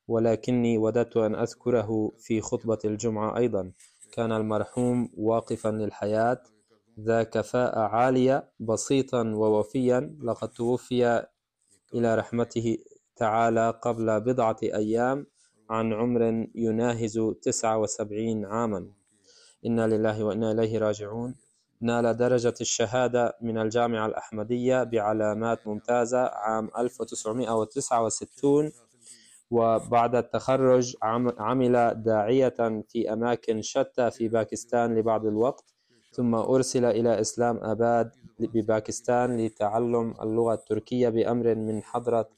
[0.09, 3.73] ولكني وددت أن أذكره في خطبة الجمعة أيضا.
[4.13, 6.43] كان المرحوم واقفا للحياة
[7.01, 10.17] ذا كفاءة عالية بسيطا ووفيا.
[10.23, 11.27] لقد توفي
[11.95, 12.79] إلى رحمته
[13.17, 15.27] تعالى قبل بضعة أيام
[15.71, 18.87] عن عمر يناهز تسعة وسبعين عاما.
[19.67, 21.35] إنا لله وإنا إليه راجعون.
[21.83, 28.73] نال درجة الشهادة من الجامعة الأحمدية بعلامات ممتازة عام 1969
[29.51, 30.97] وبعد التخرج
[31.39, 35.75] عمل داعية في أماكن شتى في باكستان لبعض الوقت
[36.13, 42.29] ثم أرسل إلى إسلام أباد بباكستان لتعلم اللغة التركية بأمر من حضرة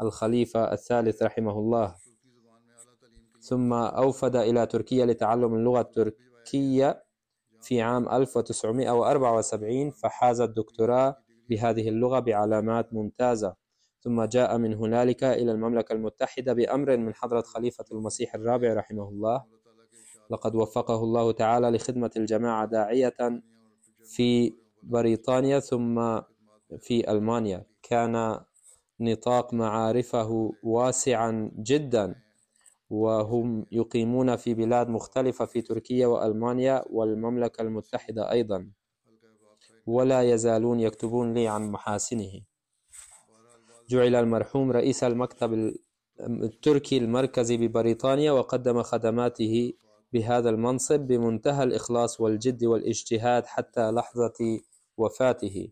[0.00, 1.94] الخليفة الثالث رحمه الله.
[3.40, 7.07] ثم أوفد إلى تركيا لتعلم اللغة التركية
[7.62, 11.16] في عام 1974 فحاز الدكتوراه
[11.50, 13.54] بهذه اللغة بعلامات ممتازة.
[14.00, 19.44] ثم جاء من هنالك إلى المملكة المتحدة بأمر من حضرة خليفة المسيح الرابع رحمه الله.
[20.30, 23.16] لقد وفقه الله تعالى لخدمة الجماعة داعية
[24.04, 26.20] في بريطانيا ثم
[26.78, 27.66] في ألمانيا.
[27.82, 28.40] كان
[29.00, 32.14] نطاق معارفه واسعا جدا.
[32.90, 38.70] وهم يقيمون في بلاد مختلفة في تركيا وألمانيا والمملكة المتحدة أيضا.
[39.86, 42.40] ولا يزالون يكتبون لي عن محاسنه.
[43.88, 45.74] جعل المرحوم رئيس المكتب
[46.20, 49.72] التركي المركزي ببريطانيا وقدم خدماته
[50.12, 54.60] بهذا المنصب بمنتهى الإخلاص والجد والاجتهاد حتى لحظة
[54.96, 55.68] وفاته.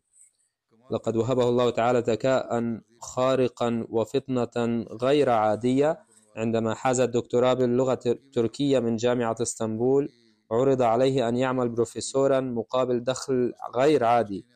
[0.90, 6.05] لقد وهبه الله تعالى ذكاء خارقا وفطنة غير عادية
[6.36, 10.08] عندما حاز الدكتوراه باللغة التركية من جامعة إسطنبول
[10.50, 14.46] عرض عليه أن يعمل بروفيسورا مقابل دخل غير عادي.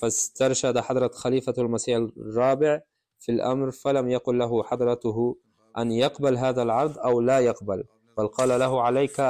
[0.00, 2.80] فاسترشد حضرة خليفة المسيح الرابع
[3.20, 5.36] في الأمر فلم يقل له حضرته
[5.78, 7.84] أن يقبل هذا العرض أو لا يقبل
[8.18, 9.20] بل قال له عليك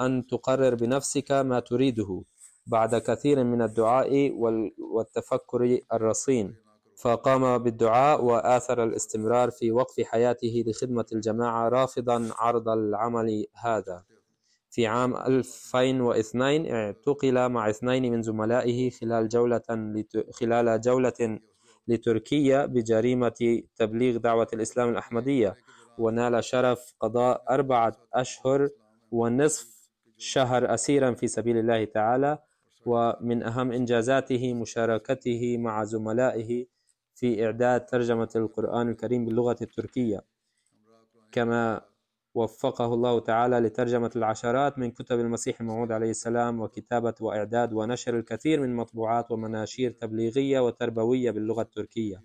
[0.00, 2.22] أن تقرر بنفسك ما تريده
[2.66, 4.32] بعد كثير من الدعاء
[4.78, 6.65] والتفكر الرصين.
[6.96, 14.04] فقام بالدعاء وآثر الاستمرار في وقف حياته لخدمة الجماعة رافضا عرض العمل هذا.
[14.70, 19.62] في عام 2002 اعتقل مع اثنين من زملائه خلال جولة
[20.40, 21.38] خلال جولة
[21.88, 25.54] لتركيا بجريمة تبليغ دعوة الإسلام الأحمدية
[25.98, 28.68] ونال شرف قضاء أربعة أشهر
[29.10, 32.38] ونصف شهر أسيرا في سبيل الله تعالى
[32.86, 36.66] ومن أهم إنجازاته مشاركته مع زملائه
[37.16, 40.20] في إعداد ترجمة القرآن الكريم باللغة التركية
[41.32, 41.82] كما
[42.34, 48.60] وفقه الله تعالى لترجمة العشرات من كتب المسيح الموعود عليه السلام وكتابة وإعداد ونشر الكثير
[48.60, 52.22] من مطبوعات ومناشير تبليغية وتربوية باللغة التركية.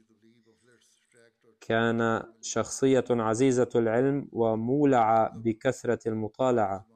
[1.61, 6.87] كان شخصية عزيزة العلم ومولعة بكثرة المطالعة.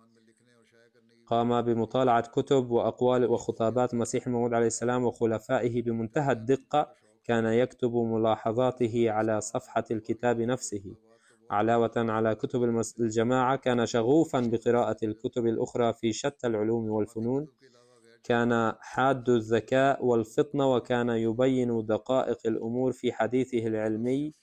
[1.25, 9.11] قام بمطالعة كتب وأقوال وخطابات المسيح الموعود عليه السلام وخلفائه بمنتهى الدقة كان يكتب ملاحظاته
[9.11, 10.95] على صفحة الكتاب نفسه.
[11.49, 12.63] علاوة على كتب
[12.99, 17.47] الجماعة كان شغوفا بقراءة الكتب الأخرى في شتى العلوم والفنون.
[18.23, 24.33] كان حاد الذكاء والفطنة وكان يبين دقائق الأمور في حديثه العلمي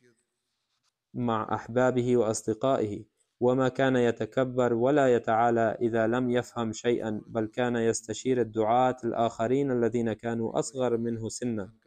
[1.14, 3.04] مع أحبابه وأصدقائه.
[3.40, 10.12] وما كان يتكبر ولا يتعالى إذا لم يفهم شيئا بل كان يستشير الدعاة الآخرين الذين
[10.12, 11.81] كانوا أصغر منه سنا.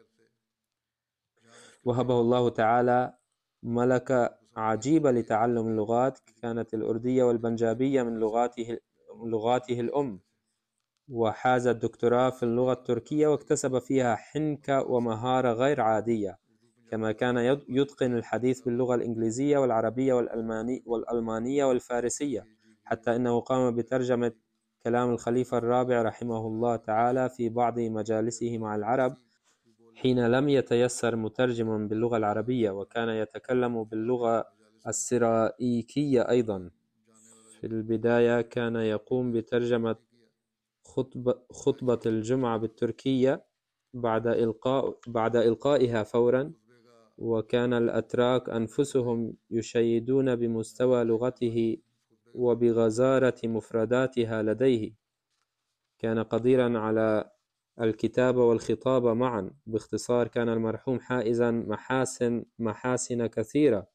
[1.86, 3.14] وهبه الله تعالى
[3.64, 8.78] ملكة عجيبة لتعلم اللغات كانت الأردية والبنجابية من لغاته
[9.26, 10.20] لغاته الأم.
[11.10, 16.38] وحاز الدكتوراه في اللغة التركية واكتسب فيها حنكة ومهارة غير عادية
[16.92, 17.38] كما كان
[17.70, 22.46] يتقن الحديث باللغة الإنجليزية والعربية والألماني والألمانية والفارسية
[22.84, 24.32] حتى أنه قام بترجمة
[24.84, 29.18] كلام الخليفة الرابع رحمه الله تعالى في بعض مجالسه مع العرب
[29.96, 34.46] حين لم يتيسر مترجم باللغة العربية وكان يتكلم باللغة
[34.88, 36.70] السرائيكية أيضا.
[37.60, 39.96] في البداية كان يقوم بترجمة
[40.86, 43.46] خطبة, خطبة الجمعة بالتركية
[43.94, 46.54] بعد إلقاء بعد إلقائها فورا
[47.18, 51.78] وكان الأتراك أنفسهم يشيدون بمستوى لغته
[52.34, 54.94] وبغزارة مفرداتها لديه.
[56.00, 57.32] كان قديرا على
[57.82, 59.52] الكتابة والخطابة معا.
[59.66, 63.88] باختصار كان المرحوم حائزا محاسن محاسن كثيرة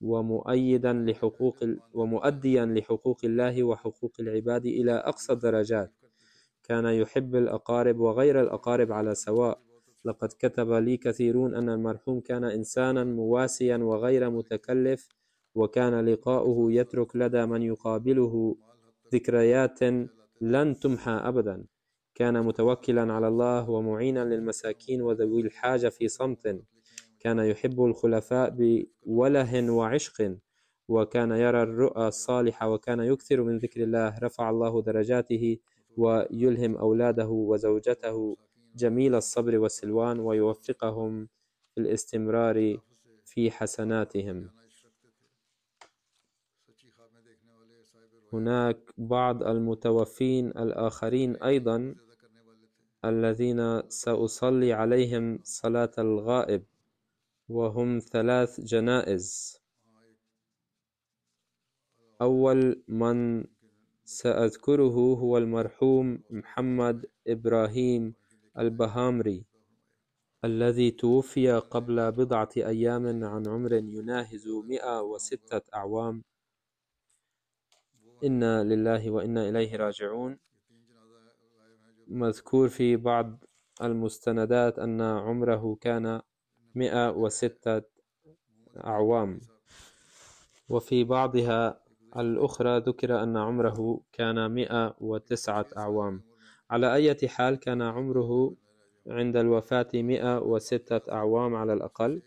[0.00, 1.56] ومؤيدا لحقوق
[1.94, 5.92] ومؤديا لحقوق الله وحقوق العباد إلى أقصى الدرجات.
[6.62, 9.62] كان يحب الأقارب وغير الأقارب على سواء.
[10.04, 15.08] لقد كتب لي كثيرون أن المرحوم كان إنسانا مواسيا وغير متكلف
[15.54, 18.56] وكان لقاؤه يترك لدى من يقابله
[19.14, 19.82] ذكريات
[20.40, 21.64] لن تمحى أبدا.
[22.14, 26.62] كان متوكلا على الله ومعينا للمساكين وذوي الحاجة في صمت.
[27.20, 28.54] كان يحب الخلفاء
[29.06, 30.36] بوله وعشق
[30.88, 34.18] وكان يرى الرؤى الصالحة وكان يكثر من ذكر الله.
[34.18, 35.58] رفع الله درجاته
[35.96, 38.36] ويلهم أولاده وزوجته
[38.76, 41.28] جميل الصبر والسلوان ويوفقهم
[41.74, 42.76] في الاستمرار
[43.24, 44.50] في حسناتهم.
[48.32, 51.94] هناك بعض المتوفين الآخرين أيضا
[53.04, 56.64] الذين سأصلي عليهم صلاة الغائب
[57.48, 59.58] وهم ثلاث جنائز.
[62.22, 63.44] أول من
[64.04, 68.14] سأذكره هو المرحوم محمد إبراهيم
[68.58, 69.44] البهامري
[70.44, 76.22] الذي توفي قبل بضعة أيام عن عمر يناهز مئة وستة أعوام.
[78.24, 80.38] إنا لله وإنا إليه راجعون.
[82.12, 83.44] مذكور في بعض
[83.82, 86.20] المستندات أن عمره كان
[86.74, 87.82] مئة وستة
[88.84, 89.40] أعوام.
[90.68, 91.80] وفي بعضها
[92.16, 96.22] الأخرى ذكر أن عمره كان مئة وتسعة أعوام.
[96.70, 98.54] على أي حال كان عمره
[99.06, 102.22] عند الوفاة مئة وستة أعوام على الأقل.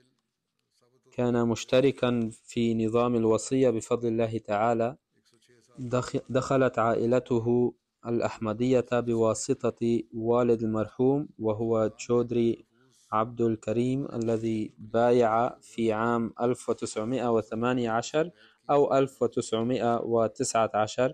[1.11, 4.97] كان مشتركا في نظام الوصية بفضل الله تعالى.
[6.29, 7.73] دخلت عائلته
[8.07, 12.65] الأحمدية بواسطة والد المرحوم وهو تشودري
[13.11, 18.31] عبد الكريم الذي بايع في عام 1918
[18.69, 21.13] أو 1919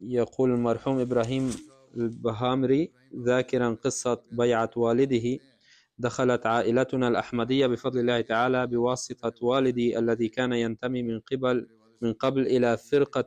[0.00, 1.50] يقول المرحوم إبراهيم
[1.96, 5.38] البهامري ذاكرا قصة بيعة والده
[5.98, 11.68] دخلت عائلتنا الأحمدية بفضل الله تعالى بواسطة والدي الذي كان ينتمي من قبل
[12.00, 13.26] من قبل إلى فرقة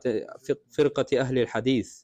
[0.70, 2.02] فرقة أهل الحديث.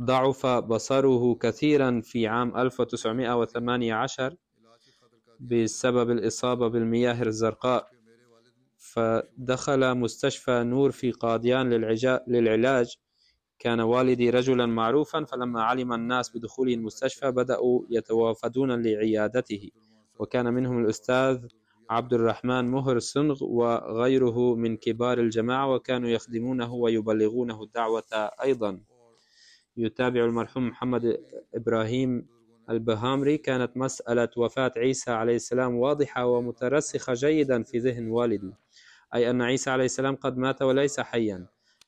[0.00, 4.36] ضعف بصره كثيرا في عام 1918
[5.40, 7.90] بسبب الإصابة بالمياه الزرقاء
[8.78, 11.70] فدخل مستشفى نور في قاديان
[12.26, 12.96] للعلاج.
[13.58, 19.70] كان والدي رجلا معروفا فلما علم الناس بدخوله المستشفى بدأوا يتوافدون لعيادته
[20.18, 21.46] وكان منهم الأستاذ
[21.90, 28.80] عبد الرحمن مهر سنغ وغيره من كبار الجماعة وكانوا يخدمونه ويبلغونه الدعوة أيضا.
[29.76, 31.20] يتابع المرحوم محمد
[31.54, 32.26] إبراهيم
[32.70, 38.54] البهامري كانت مسألة وفاة عيسى عليه السلام واضحة ومترسخة جيدا في ذهن والدي
[39.14, 41.46] أي أن عيسى عليه السلام قد مات وليس حيا.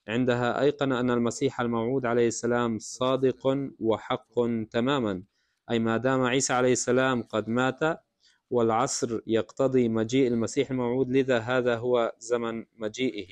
[0.09, 4.34] عندها أيقن أن المسيح الموعود عليه السلام صادق وحق
[4.70, 5.22] تماما
[5.70, 8.06] أي ما دام عيسى عليه السلام قد مات
[8.51, 13.26] والعصر يقتضي مجيء المسيح الموعود لذا هذا هو زمن مجيئه.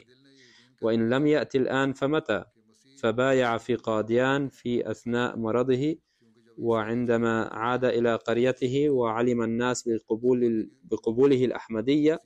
[0.83, 2.45] وإن لم يأتي الآن فمتى؟
[3.03, 5.97] فبايع في قاديان في أثناء مرضه
[6.59, 12.19] وعندما عاد إلى قريته وعلم الناس بقبول بقبوله الأحمدية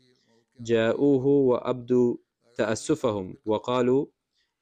[0.61, 2.17] جاءوه وأبدوا
[2.57, 4.07] تأسفهم وقالوا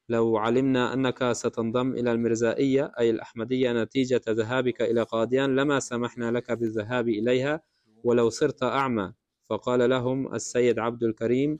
[0.09, 6.51] لو علمنا أنك ستنضم إلى المرزائية أي الأحمدية نتيجة ذهابك إلى قاديان لما سمحنا لك
[6.51, 7.61] بالذهاب إليها؟
[8.07, 9.13] ولو صرت أعمى.
[9.49, 11.59] فقال لهم السيد عبد الكريم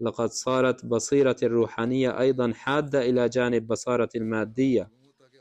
[0.00, 4.90] لقد صارت بصيرة الروحانية أيضا حادة إلى جانب بصارة المادية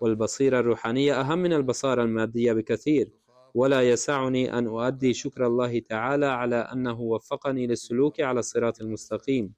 [0.02, 3.12] والبصيرة الروحانية أهم من البصارة المادية بكثير.
[3.54, 9.54] ولا يسعني أن أؤدي شكر الله تعالى على أنه وفقني للسلوك على الصراط المستقيم.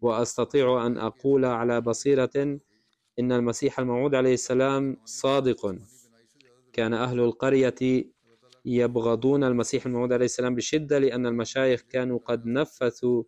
[0.00, 2.58] وأستطيع أن أقول على بصيرة
[3.18, 5.76] إن المسيح الموعود عليه السلام صادق.
[6.72, 7.74] كان أهل القرية
[8.66, 13.22] يبغضون المسيح الموعود عليه السلام بشدة لأن المشايخ كانوا قد نفثوا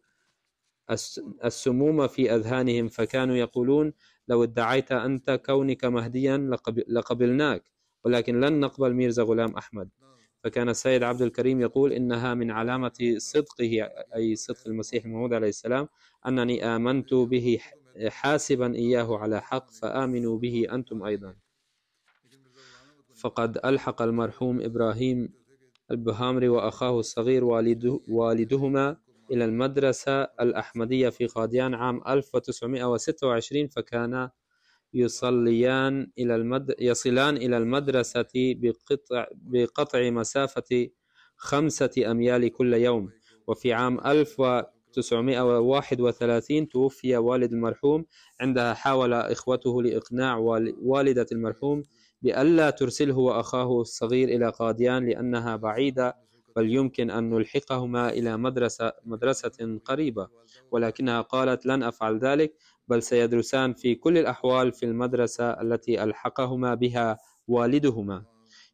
[1.45, 3.93] السموم في أذهانهم فكانوا يقولون
[4.29, 6.51] لو ادعيت أنت كونك مهديا
[6.89, 7.71] لقبلناك
[8.05, 9.89] ولكن لن نقبل ميرزا غلام أحمد.
[10.45, 13.83] فكان السيد عبد الكريم يقول إنها من علامة صدقه
[14.15, 15.89] أي صدق المسيح الموعود عليه السلام
[16.27, 17.59] أنني آمنت به
[18.09, 21.37] حاسبا إياه على حق فآمنوا به أنتم أيضا.
[23.21, 25.29] فقد ألحق المرحوم إبراهيم
[25.91, 28.97] البهامري وأخاه الصغير والده والدهما
[29.31, 34.31] إلى المدرسة الأحمدية في قاديان عام 1926 فكانا
[34.95, 36.75] يصليان إلى المد...
[36.81, 39.27] يصلان إلى المدرسة بقطع...
[39.33, 40.89] بقطع مسافة
[41.37, 43.11] خمسة أميال كل يوم.
[43.47, 48.05] وفي عام 1931 توفي والد المرحوم
[48.41, 50.37] عندها حاول إخوته لإقناع
[50.83, 51.83] والدة المرحوم
[52.23, 56.17] بألا ترسله وأخاه الصغير إلى قاديان لأنها بعيدة
[56.57, 60.29] بل يمكن أن نلحقهما إلى مدرسة, مدرسة قريبة.
[60.71, 62.55] ولكنها قالت لن أفعل ذلك
[62.89, 68.25] بل سيدرسان في كل الأحوال في المدرسة التي ألحقهما بها والدهما.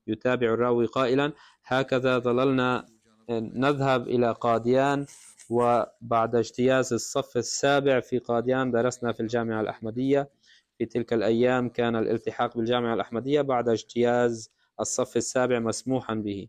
[0.06, 1.32] يتابع الراوي قائلا
[1.64, 2.86] هكذا ظللنا
[3.30, 5.06] نذهب إلى قاديان
[5.50, 10.30] وبعد اجتياز الصف السابع في قاديان درسنا في الجامعة الأحمدية.
[10.78, 14.50] في تلك الأيام كان الالتحاق بالجامعة الأحمدية بعد اجتياز
[14.80, 16.48] الصف السابع مسموحا به.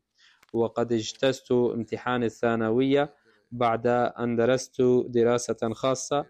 [0.54, 3.14] وقد اجتزت امتحان الثانوية
[3.52, 6.26] بعد أن درست دراسة خاصة.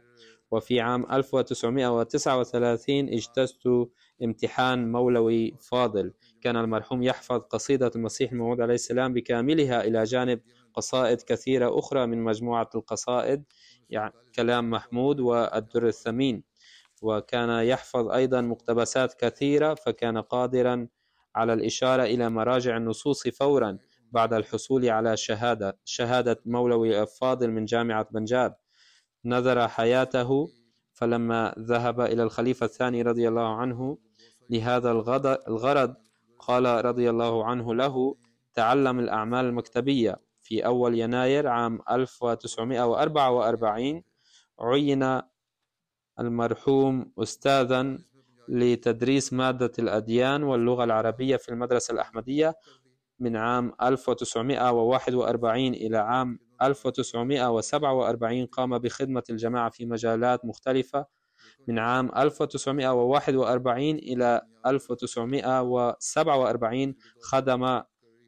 [0.52, 3.90] وفي عام 1939 اجتزت
[4.24, 6.14] امتحان مولوي فاضل.
[6.42, 10.42] كان المرحوم يحفظ قصيدة المسيح الموعود عليه السلام بكاملها إلى جانب
[10.74, 13.44] قصائد كثيرة أخرى من مجموعة القصائد
[13.90, 16.44] يعني كلام محمود والدر الثمين.
[17.06, 20.88] وكان يحفظ أيضا مقتبسات كثيرة فكان قادرا
[21.36, 23.78] على الإشارة إلى مراجع النصوص فورا
[24.12, 28.56] بعد الحصول على شهادة شهادة مولوي الفاضل من جامعة بنجاب.
[29.26, 30.48] نذر حياته
[30.94, 33.98] فلما ذهب إلى الخليفة الثاني رضي الله عنه
[34.50, 34.92] لهذا
[35.48, 35.96] الغرض
[36.40, 38.16] قال رضي الله عنه له
[38.54, 40.16] تعلم الأعمال المكتبية.
[40.42, 44.04] في أول يناير عام 1944
[44.60, 45.22] عين
[46.20, 47.98] المرحوم أستاذا
[48.50, 52.56] لتدريس مادة الأديان واللغة العربية في المدرسة الأحمدية
[53.20, 61.06] من عام 1941 إلى عام 1947 قام بخدمة الجماعة في مجالات مختلفة
[61.68, 67.82] من عام 1941 إلى 1947 خدم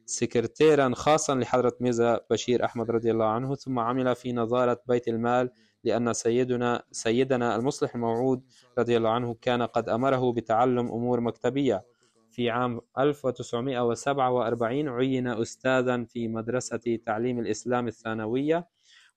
[0.06, 5.50] سكرتيرا خاصا لحضرة ميزة بشير أحمد رضي الله عنه ثم عمل في نظارة بيت المال
[5.84, 8.42] لأن سيدنا سيدنا المصلح الموعود
[8.78, 11.84] رضي الله عنه كان قد أمره بتعلم أمور مكتبية.
[12.30, 18.68] في عام 1947 عين أستاذا في مدرسة تعليم الإسلام الثانوية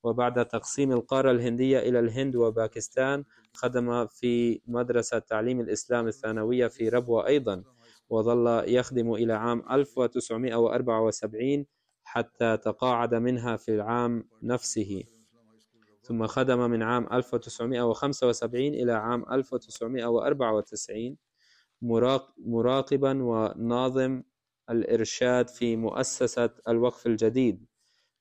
[0.03, 7.27] وبعد تقسيم القارة الهندية إلى الهند وباكستان خدم في مدرسة تعليم الإسلام الثانوية في ربوة
[7.27, 7.63] أيضا
[8.09, 11.65] وظل يخدم إلى عام 1974
[12.03, 15.03] حتى تقاعد منها في العام نفسه.
[16.11, 21.17] ثم خدم من عام 1975 إلى عام 1994
[22.37, 24.23] مراقبا وناظم
[24.69, 27.65] الإرشاد في مؤسسة الوقف الجديد.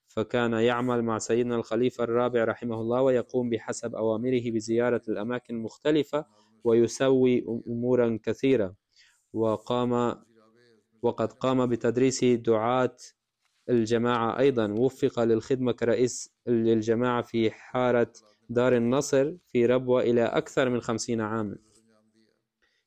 [0.09, 6.27] فكان يعمل مع سيدنا الخليفة الرابع رحمه الله ويقوم بحسب أوامره بزيارة الأماكن المختلفة
[6.65, 8.75] ويسوي أمورا كثيرة.
[9.33, 10.23] وقام
[11.03, 12.97] وقد قام بتدريس دعاة
[13.69, 18.13] الجماعة أيضا وفق للخدمة كرئيس للجماعة في حارة
[18.49, 21.57] دار النصر في ربوة إلى أكثر من خمسين عاما.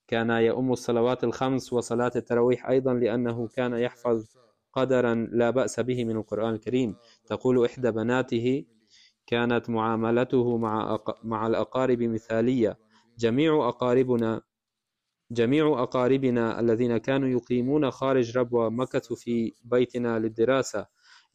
[0.07, 4.25] كان يؤم الصلوات الخمس وصلاة التراويح أيضا لأنه كان يحفظ
[4.73, 6.95] قدرا لا بأس به من القرآن الكريم.
[7.25, 8.65] تقول إحدى بناته
[9.27, 12.79] كانت معاملته مع مع الأقارب مثالية.
[13.17, 14.41] جميع أقاربنا
[15.33, 20.85] جميع أقاربنا الذين كانوا يقيمون خارج ربوة مكثوا في بيتنا للدراسة.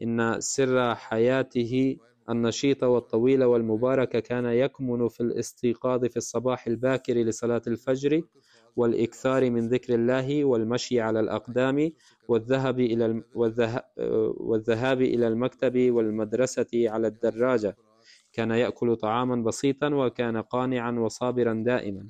[0.02, 1.96] إن سر حياته
[2.30, 8.22] النشيطة والطويلة والمباركة كان يكمن في الاستيقاظ في الصباح الباكر لصلاة الفجر
[8.76, 11.92] والإكثار من ذكر الله والمشي على الأقدام
[12.28, 13.22] والذهاب إلى
[14.40, 17.76] والذهاب إلى المكتب والمدرسة على الدراجة.
[18.32, 22.06] كان يأكل طعاما بسيطا وكان قانعا وصابرا دائما.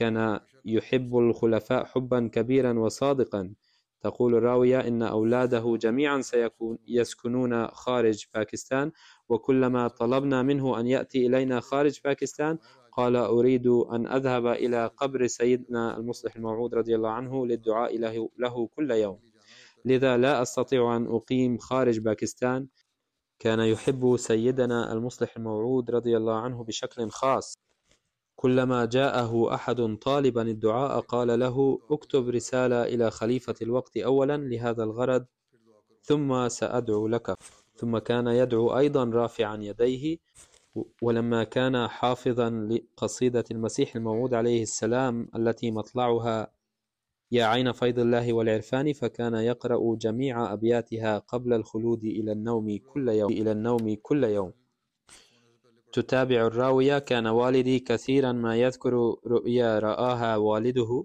[0.00, 3.54] كان يحب الخلفاء حبا كبيرا وصادقا.
[4.00, 8.92] تقول الراوية إن أولاده جميعا سيكون يسكنون خارج باكستان
[9.28, 12.58] وكلما طلبنا منه أن يأتي إلينا خارج باكستان
[12.92, 18.66] قال أريد أن أذهب إلى قبر سيدنا المصلح الموعود رضي الله عنه للدعاء له, له
[18.66, 19.18] كل يوم.
[19.84, 22.66] لذا لا أستطيع أن أقيم خارج باكستان.
[23.38, 27.69] كان يحب سيدنا المصلح الموعود رضي الله عنه بشكل خاص.
[28.40, 35.26] كلما جاءه أحد طالبا الدعاء قال له اكتب رسالة إلى خليفة الوقت أولا لهذا الغرض
[36.02, 37.34] ثم سأدعو لك.
[37.76, 40.18] ثم كان يدعو أيضا رافعا يديه
[41.02, 46.52] ولما كان حافظا لقصيدة المسيح الموعود عليه السلام التي مطلعها
[47.32, 53.32] يا عين فيض الله والعرفان فكان يقرأ جميع أبياتها قبل الخلود إلى النوم كل يوم
[53.32, 54.52] إلى النوم كل يوم.
[55.92, 56.98] تتابع الراوية.
[56.98, 58.92] كان والدي كثيرا ما يذكر
[59.26, 61.04] رؤيا رآها والده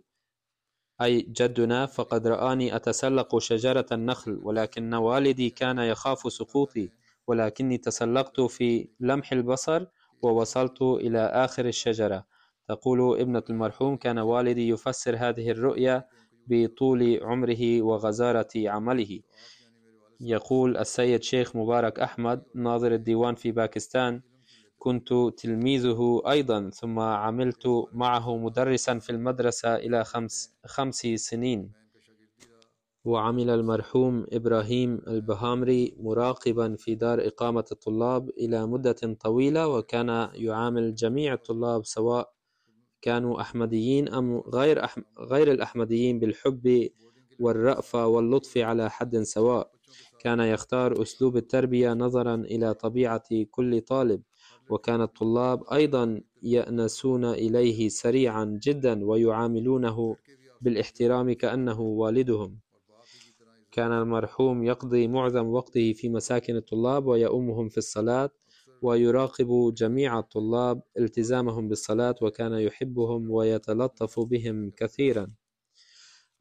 [1.01, 6.89] أي جدنا فقد رآني أتسلق شجرة النخل ولكن والدي كان يخاف سقوطي
[7.27, 9.85] ولكني تسلقت في لمح البصر
[10.21, 12.25] ووصلت إلى آخر الشجرة.
[12.67, 16.05] تقول ابنة المرحوم كان والدي يفسر هذه الرؤيا
[16.47, 19.19] بطول عمره وغزارة عمله.
[20.19, 24.21] يقول السيد شيخ مبارك أحمد ناظر الديوان في باكستان
[24.85, 31.71] كنت تلميذه أيضا ثم عملت معه مدرسا في المدرسة إلى خمس, خمس سنين.
[33.05, 41.33] وعمل المرحوم إبراهيم البهامري مراقبا في دار إقامة الطلاب إلى مدة طويلة وكان يعامل جميع
[41.33, 42.33] الطلاب سواء
[43.01, 45.01] كانوا أحمديين أم غير, أحم...
[45.19, 46.89] غير الأحمديين بالحب
[47.39, 49.71] والرأفة واللطف على حد سواء.
[50.19, 54.21] كان يختار أسلوب التربية نظرا إلى طبيعة كل طالب.
[54.69, 60.15] وكان الطلاب أيضا يأنسون إليه سريعا جدا ويعاملونه
[60.61, 62.59] بالاحترام كأنه والدهم.
[63.71, 68.29] كان المرحوم يقضي معظم وقته في مساكن الطلاب ويؤمهم في الصلاة
[68.81, 75.31] ويراقب جميع الطلاب التزامهم بالصلاة وكان يحبهم ويتلطف بهم كثيرا.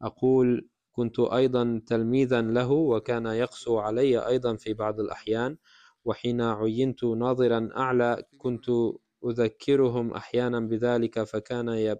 [0.01, 5.57] أقول كنت أيضا تلميذا له وكان يقسو علي أيضا في بعض الأحيان
[6.05, 8.65] وحين عينت ناظرا أعلى كنت
[9.25, 11.97] أذكرهم أحيانا بذلك فكان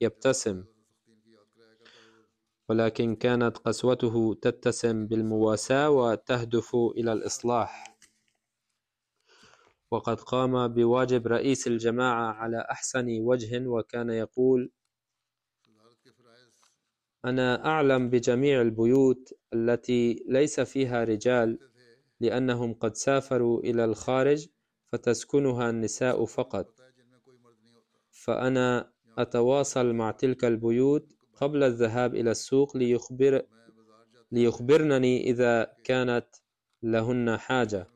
[0.00, 0.64] يبتسم.
[2.68, 7.96] ولكن كانت قسوته تتسم بالمواساة وتهدف إلى الإصلاح.
[9.90, 14.70] وقد قام بواجب رئيس الجماعة على أحسن وجه وكان يقول
[17.24, 21.71] أنا أعلم بجميع البيوت التي ليس فيها رجال
[22.22, 24.48] لأنهم قد سافروا إلى الخارج
[24.92, 26.66] فتسكنها النساء فقط.
[28.10, 33.42] فأنا أتواصل مع تلك البيوت قبل الذهاب إلى السوق ليخبر
[34.32, 36.26] ليخبرنني إذا كانت
[36.82, 37.88] لهن حاجة.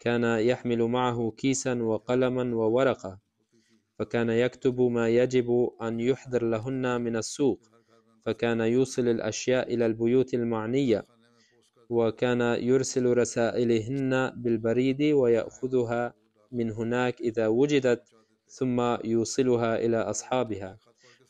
[0.00, 3.18] كان يحمل معه كيسا وقلما وورقة
[3.98, 7.60] فكان يكتب ما يجب أن يحضر لهن من السوق
[8.24, 11.17] فكان يوصل الأشياء إلى البيوت المعنية.
[11.88, 16.14] وكان يرسل رسائلهن بالبريد ويأخذها
[16.52, 18.02] من هناك إذا وجدت
[18.48, 20.78] ثم يوصلها إلى أصحابها.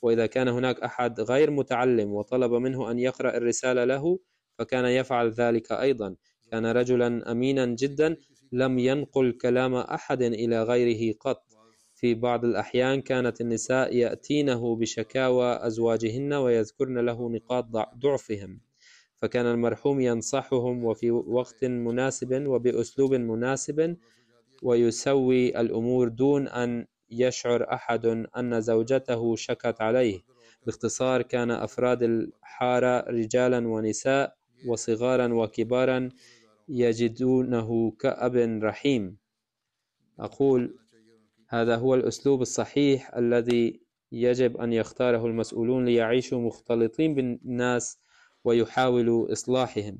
[0.02, 4.18] وإذا كان هناك أحد غير متعلم وطلب منه أن يقرأ الرسالة له
[4.58, 6.16] فكان يفعل ذلك أيضا.
[6.50, 8.16] كان رجلا أمينا جدا
[8.52, 11.42] لم ينقل كلام أحد إلى غيره قط.
[11.94, 17.64] في بعض الأحيان كانت النساء يأتينه بشكاوى أزواجهن ويذكرن له نقاط
[17.98, 18.67] ضعفهم.
[19.22, 23.96] فكان المرحوم ينصحهم وفي وقت مناسب وبأسلوب مناسب
[24.62, 28.06] ويسوي الأمور دون أن يشعر أحد
[28.36, 30.20] أن زوجته شكت عليه.
[30.66, 36.08] باختصار كان أفراد الحارة رجالا ونساء وصغارا وكبارا
[36.68, 39.16] يجدونه كأب رحيم.
[40.18, 40.78] أقول
[41.48, 43.80] هذا هو الأسلوب الصحيح الذي
[44.12, 47.98] يجب أن يختاره المسؤولون ليعيشوا مختلطين بالناس
[48.48, 49.98] ويحاولوا إصلاحهم.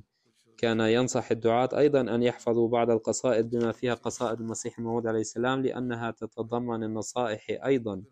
[0.57, 5.63] كان ينصح الدعاة أيضا أن يحفظوا بعض القصائد بما فيها قصائد المسيح الموعود عليه السلام
[5.63, 8.03] لأنها تتضمن النصائح أيضا.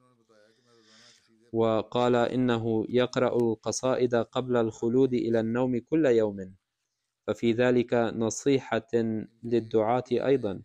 [1.52, 6.54] وقال إنه يقرأ القصائد قبل الخلود إلى النوم كل يوم.
[7.26, 8.88] ففي ذلك نصيحة
[9.42, 10.62] للدعاة أيضا.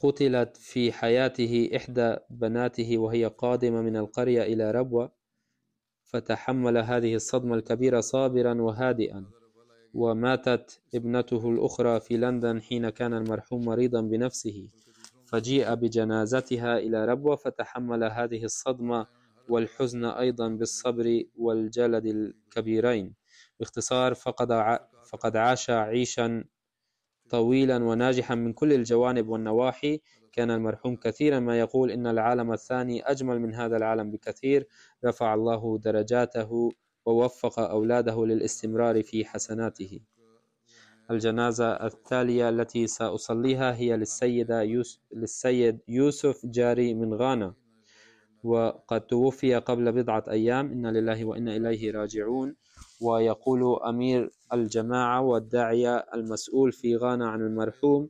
[0.00, 5.21] قتلت في حياته إحدى بناته وهي قادمة من القرية إلى ربوة.
[6.12, 9.24] فتحمل هذه الصدمة الكبيرة صابرا وهادئا.
[9.94, 14.68] وماتت ابنته الأخرى في لندن حين كان المرحوم مريضا بنفسه.
[15.26, 19.06] فجيء بجنازتها إلى ربوة فتحمل هذه الصدمة
[19.48, 23.14] والحزن أيضا بالصبر والجلد الكبيرين.
[23.60, 24.78] باختصار فقد
[25.10, 26.44] فقد عاش عيشا
[27.28, 30.00] طويلا وناجحا من كل الجوانب والنواحي
[30.32, 34.66] كان المرحوم كثيرا ما يقول إن العالم الثاني أجمل من هذا العالم بكثير
[35.04, 36.72] رفع الله درجاته
[37.06, 40.00] ووفق أولاده للاستمرار في حسناته.
[41.10, 47.54] الجنازة التالية التي سأصليها هي للسيدة يوسف للسيد يوسف جاري من غانا.
[48.44, 50.72] وقد توفي قبل بضعة أيام.
[50.72, 52.56] إنا لله وإنا إليه راجعون.
[53.00, 58.08] ويقول أمير الجماعة والداعية المسؤول في غانا عن المرحوم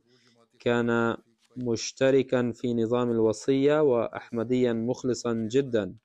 [0.59, 1.17] كان
[1.57, 5.95] مشتركا في نظام الوصية وأحمديا مخلصا جدا.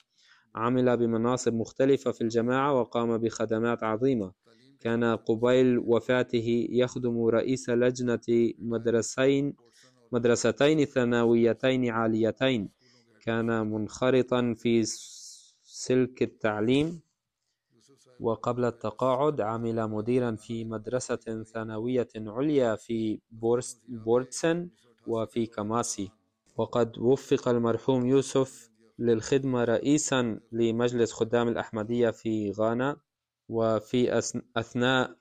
[0.55, 4.32] عمل بمناصب مختلفة في الجماعة وقام بخدمات عظيمة.
[4.80, 8.20] كان قبيل وفاته يخدم رئيس لجنة
[8.59, 9.55] مدرسين
[10.12, 12.68] مدرستين ثانويتين عاليتين.
[13.20, 14.82] كان منخرطا في
[15.62, 17.01] سلك التعليم.
[18.20, 23.20] وقبل التقاعد عمل مديرا في مدرسة ثانوية عليا في
[23.88, 24.68] بورتسن.
[25.09, 26.11] وفي كاماسي
[26.56, 32.96] وقد وفق المرحوم يوسف للخدمة رئيسا لمجلس خدام الأحمدية في غانا
[33.48, 34.18] وفي
[34.56, 35.16] أثناء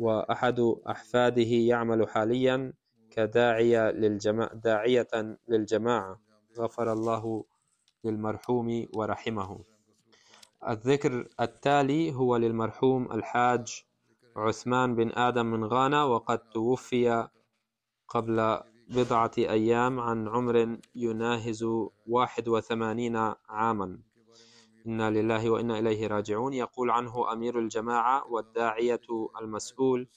[0.00, 2.72] وأحد أحفاده يعمل حاليا
[3.10, 5.08] كداعية للجماعة داعية
[5.48, 6.20] للجماعة.
[6.58, 7.44] غفر الله
[8.04, 9.64] للمرحوم ورحمه.
[10.68, 13.84] الذكر التالي هو للمرحوم الحاج
[14.36, 17.28] عثمان بن آدم من غانا وقد توفي
[18.08, 21.64] قبل بضعة أيام عن عمر يناهز
[22.06, 23.16] واحد وثمانين
[23.48, 23.98] عاما.
[24.86, 26.52] إنا لله وإنا إليه راجعون.
[26.52, 29.00] يقول عنه أمير الجماعة والداعية
[29.40, 30.08] المسؤول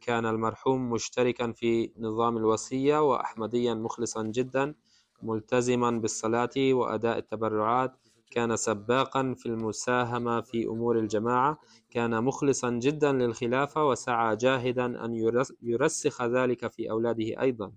[0.00, 4.74] كان المرحوم مشتركا في نظام الوصية وأحمديا مخلصا جدا
[5.22, 7.92] ملتزما بالصلاة وأداء التبرعات.
[8.30, 11.58] كان سباقا في المساهمة في أمور الجماعة.
[11.90, 15.14] كان مخلصا جدا للخلافة وسعى جاهدا أن
[15.62, 17.72] يرسخ ذلك في أولاده أيضا.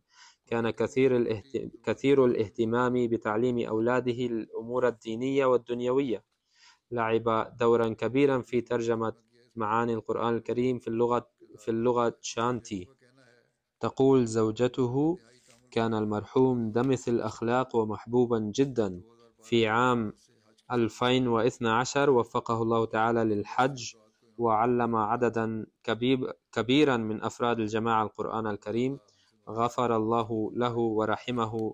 [0.48, 1.43] كان كثير, الاهت...
[1.84, 6.34] كثير الاهتمام بتعليم أولاده الأمور الدينية والدنيوية.
[6.96, 9.14] لعب دورا كبيرا في ترجمة
[9.56, 11.28] معاني القرآن الكريم في اللغة
[11.58, 12.88] في اللغة شانتي
[13.80, 15.18] تقول زوجته
[15.72, 19.02] كان المرحوم دمث الأخلاق ومحبوبا جدا.
[19.43, 20.14] في عام
[20.72, 23.93] 2012 وفقه الله تعالى للحج
[24.38, 25.66] وعلم عددا
[26.54, 29.00] كبيرا من أفراد الجماعة القرآن الكريم.
[29.50, 31.74] غفر الله له ورحمه.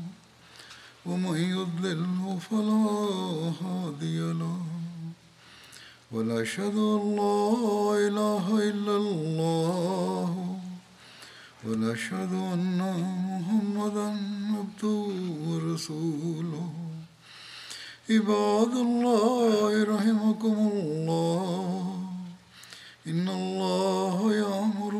[1.05, 2.85] ومن يضلله فلا
[3.61, 4.61] هادي له.
[6.11, 7.47] ونشهد أن لا
[8.07, 10.57] إله إلا الله.
[11.67, 12.79] ونشهد أن
[13.31, 14.07] محمدا
[14.57, 15.07] عبده
[15.47, 16.69] ورسوله.
[18.09, 22.03] عباد الله رحمكم الله.
[23.07, 24.93] إن الله يأمر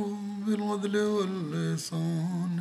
[0.45, 2.60] بالعدل واللسان